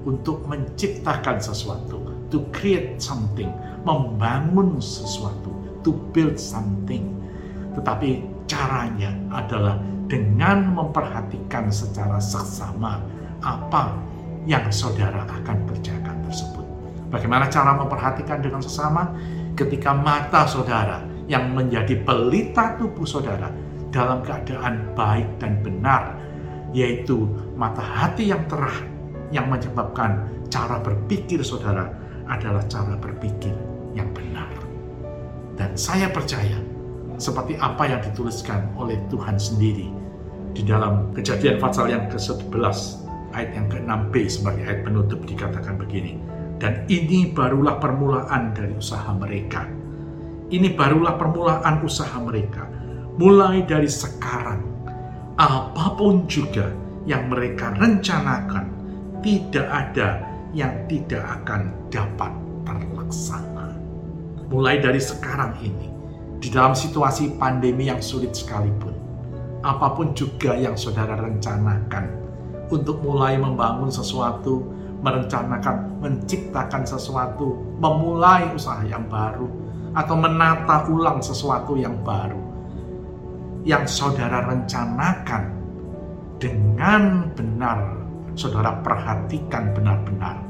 untuk 0.09 0.41
menciptakan 0.49 1.37
sesuatu, 1.37 2.01
to 2.33 2.41
create 2.57 2.97
something, 2.97 3.53
membangun 3.85 4.81
sesuatu, 4.81 5.53
to 5.85 5.93
build 6.17 6.41
something. 6.41 7.13
Tetapi 7.77 8.25
caranya 8.49 9.13
adalah 9.29 9.77
dengan 10.11 10.75
memperhatikan 10.75 11.71
secara 11.71 12.19
seksama 12.19 12.99
apa 13.47 13.95
yang 14.43 14.67
saudara 14.75 15.23
akan 15.23 15.71
kerjakan 15.71 16.19
tersebut. 16.27 16.67
Bagaimana 17.15 17.47
cara 17.47 17.79
memperhatikan 17.79 18.43
dengan 18.43 18.59
sesama? 18.59 19.15
Ketika 19.55 19.95
mata 19.95 20.51
saudara 20.51 21.07
yang 21.31 21.55
menjadi 21.55 21.95
pelita 22.03 22.75
tubuh 22.75 23.07
saudara 23.07 23.55
dalam 23.95 24.27
keadaan 24.27 24.99
baik 24.99 25.39
dan 25.39 25.63
benar, 25.63 26.19
yaitu 26.75 27.31
mata 27.55 27.83
hati 27.83 28.35
yang 28.35 28.43
terah 28.51 28.83
yang 29.31 29.47
menyebabkan 29.47 30.27
cara 30.51 30.83
berpikir 30.83 31.39
saudara 31.47 31.87
adalah 32.27 32.67
cara 32.67 32.99
berpikir 32.99 33.55
yang 33.95 34.11
benar. 34.11 34.51
Dan 35.55 35.77
saya 35.79 36.11
percaya, 36.11 36.59
seperti 37.21 37.55
apa 37.61 37.85
yang 37.85 38.01
dituliskan 38.01 38.65
oleh 38.81 38.97
Tuhan 39.13 39.37
sendiri 39.37 40.00
di 40.53 40.63
dalam 40.67 41.15
kejadian 41.15 41.63
pasal 41.63 41.91
yang 41.91 42.11
ke-11 42.11 42.79
ayat 43.35 43.51
yang 43.55 43.67
ke-6b 43.71 44.15
sebagai 44.27 44.63
ayat 44.67 44.81
penutup 44.83 45.21
dikatakan 45.27 45.79
begini 45.79 46.19
dan 46.61 46.85
ini 46.91 47.31
barulah 47.31 47.79
permulaan 47.79 48.53
dari 48.53 48.75
usaha 48.75 49.11
mereka 49.15 49.65
ini 50.51 50.75
barulah 50.75 51.15
permulaan 51.15 51.79
usaha 51.87 52.19
mereka 52.19 52.81
mulai 53.21 53.61
dari 53.69 53.85
sekarang, 53.85 54.65
apa 55.37 55.87
pun 55.93 56.25
juga 56.25 56.73
yang 57.05 57.29
mereka 57.29 57.77
rencanakan, 57.77 58.73
tidak 59.21 59.69
ada 59.69 60.25
yang 60.57 60.73
tidak 60.89 61.21
akan 61.41 61.69
dapat 61.93 62.33
terlaksana. 62.65 63.77
Mulai 64.49 64.81
dari 64.81 64.99
sekarang 65.05 65.53
ini, 65.61 65.93
di 66.41 66.49
dalam 66.49 66.73
situasi 66.73 67.37
pandemi 67.37 67.93
yang 67.93 68.01
sulit 68.01 68.33
sekalipun, 68.33 68.97
apa 69.61 69.93
pun 69.93 70.17
juga 70.17 70.57
yang 70.57 70.77
saudara 70.77 71.17
rencanakan. 71.21 72.09
Untuk 72.71 73.03
mulai 73.03 73.35
membangun 73.35 73.91
sesuatu, 73.91 74.63
merencanakan, 75.03 76.01
menciptakan 76.01 76.87
sesuatu, 76.87 77.59
memulai 77.83 78.47
usaha 78.55 78.81
yang 78.87 79.11
baru, 79.11 79.51
atau 79.97 80.15
menata 80.15 80.87
ulang 80.87 81.19
sesuatu 81.19 81.75
yang 81.75 81.99
baru. 82.07 82.39
Yang 83.67 84.01
saudara 84.01 84.47
rencanakan 84.49 85.53
dengan 86.41 87.29
benar, 87.37 88.01
saudara 88.39 88.81
perhatikan 88.81 89.75
benar-benar, 89.77 90.41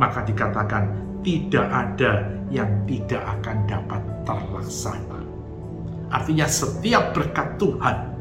maka 0.00 0.24
dikatakan 0.24 0.88
tidak 1.26 1.66
ada 1.68 2.24
yang 2.48 2.70
tidak 2.88 3.20
akan 3.40 3.56
dapat 3.68 4.00
terlaksana. 4.24 5.20
Artinya 6.14 6.46
setiap 6.46 7.12
berkat 7.12 7.58
Tuhan 7.58 8.13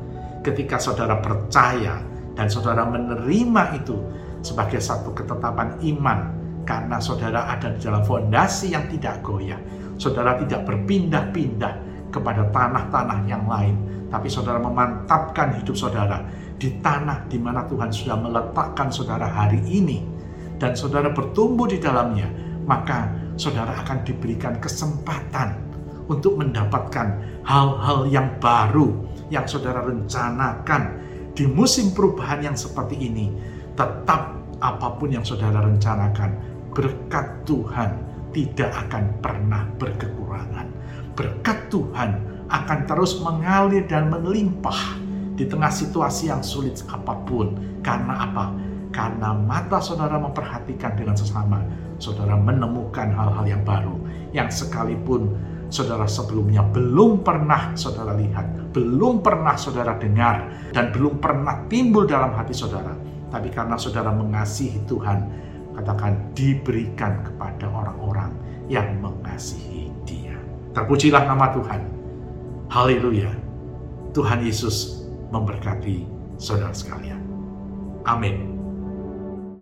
ketika 0.44 0.78
saudara 0.78 1.18
percaya 1.24 2.04
dan 2.36 2.52
saudara 2.52 2.84
menerima 2.84 3.80
itu 3.80 3.96
sebagai 4.44 4.84
satu 4.84 5.16
ketetapan 5.16 5.80
iman 5.96 6.20
karena 6.68 7.00
saudara 7.00 7.48
ada 7.48 7.72
di 7.72 7.80
dalam 7.80 8.04
fondasi 8.04 8.76
yang 8.76 8.86
tidak 8.92 9.24
goyah. 9.24 9.60
Saudara 9.96 10.36
tidak 10.42 10.68
berpindah-pindah 10.68 11.74
kepada 12.12 12.50
tanah-tanah 12.52 13.20
yang 13.26 13.48
lain, 13.48 14.08
tapi 14.12 14.28
saudara 14.28 14.60
memantapkan 14.60 15.56
hidup 15.58 15.74
saudara 15.74 16.22
di 16.60 16.76
tanah 16.84 17.26
di 17.32 17.38
mana 17.40 17.64
Tuhan 17.66 17.90
sudah 17.90 18.18
meletakkan 18.20 18.92
saudara 18.92 19.26
hari 19.26 19.64
ini 19.70 20.04
dan 20.60 20.76
saudara 20.78 21.10
bertumbuh 21.12 21.70
di 21.70 21.80
dalamnya, 21.80 22.28
maka 22.68 23.10
saudara 23.36 23.80
akan 23.86 24.06
diberikan 24.06 24.58
kesempatan 24.60 25.56
untuk 26.08 26.36
mendapatkan 26.40 27.20
hal-hal 27.48 28.08
yang 28.12 28.28
baru 28.40 28.92
yang 29.30 29.46
saudara 29.48 29.84
rencanakan 29.84 31.00
di 31.34 31.46
musim 31.48 31.92
perubahan 31.92 32.44
yang 32.52 32.58
seperti 32.58 32.98
ini. 32.98 33.32
Tetap 33.74 34.22
apa 34.64 34.88
pun 34.96 35.10
yang 35.12 35.26
saudara 35.26 35.60
rencanakan, 35.64 36.32
berkat 36.72 37.44
Tuhan 37.44 37.90
tidak 38.34 38.72
akan 38.88 39.04
pernah 39.22 39.68
berkekurangan. 39.78 40.68
Berkat 41.14 41.70
Tuhan 41.70 42.10
akan 42.50 42.80
terus 42.90 43.22
mengalir 43.22 43.86
dan 43.86 44.10
melimpah 44.10 44.98
di 45.34 45.46
tengah 45.50 45.70
situasi 45.70 46.30
yang 46.30 46.42
sulit 46.42 46.82
apa 46.90 47.14
pun. 47.26 47.54
Karena 47.82 48.30
apa? 48.30 48.46
Karena 48.94 49.34
mata 49.34 49.82
saudara 49.82 50.22
memperhatikan 50.22 50.94
dengan 50.94 51.18
sesama, 51.18 51.66
saudara 51.98 52.38
menemukan 52.38 53.10
hal-hal 53.10 53.46
yang 53.46 53.64
baru 53.66 53.98
yang 54.34 54.50
sekalipun 54.50 55.34
saudara 55.74 56.06
sebelumnya 56.06 56.62
belum 56.70 57.26
pernah 57.26 57.74
saudara 57.74 58.14
lihat, 58.14 58.70
belum 58.70 59.26
pernah 59.26 59.58
saudara 59.58 59.98
dengar, 59.98 60.70
dan 60.70 60.94
belum 60.94 61.18
pernah 61.18 61.66
timbul 61.66 62.06
dalam 62.06 62.38
hati 62.38 62.54
saudara. 62.54 62.94
Tapi 63.34 63.50
karena 63.50 63.74
saudara 63.82 64.14
mengasihi 64.14 64.86
Tuhan, 64.86 65.18
katakan 65.74 66.38
diberikan 66.38 67.26
kepada 67.26 67.66
orang-orang 67.74 68.30
yang 68.70 69.02
mengasihi 69.02 69.90
Dia. 70.06 70.38
Terpujilah 70.78 71.26
nama 71.26 71.50
Tuhan. 71.50 71.82
Haleluya. 72.70 73.34
Tuhan 74.14 74.46
Yesus 74.46 75.10
memberkati 75.34 76.06
saudara 76.38 76.70
sekalian. 76.78 77.18
Amin. 78.06 78.53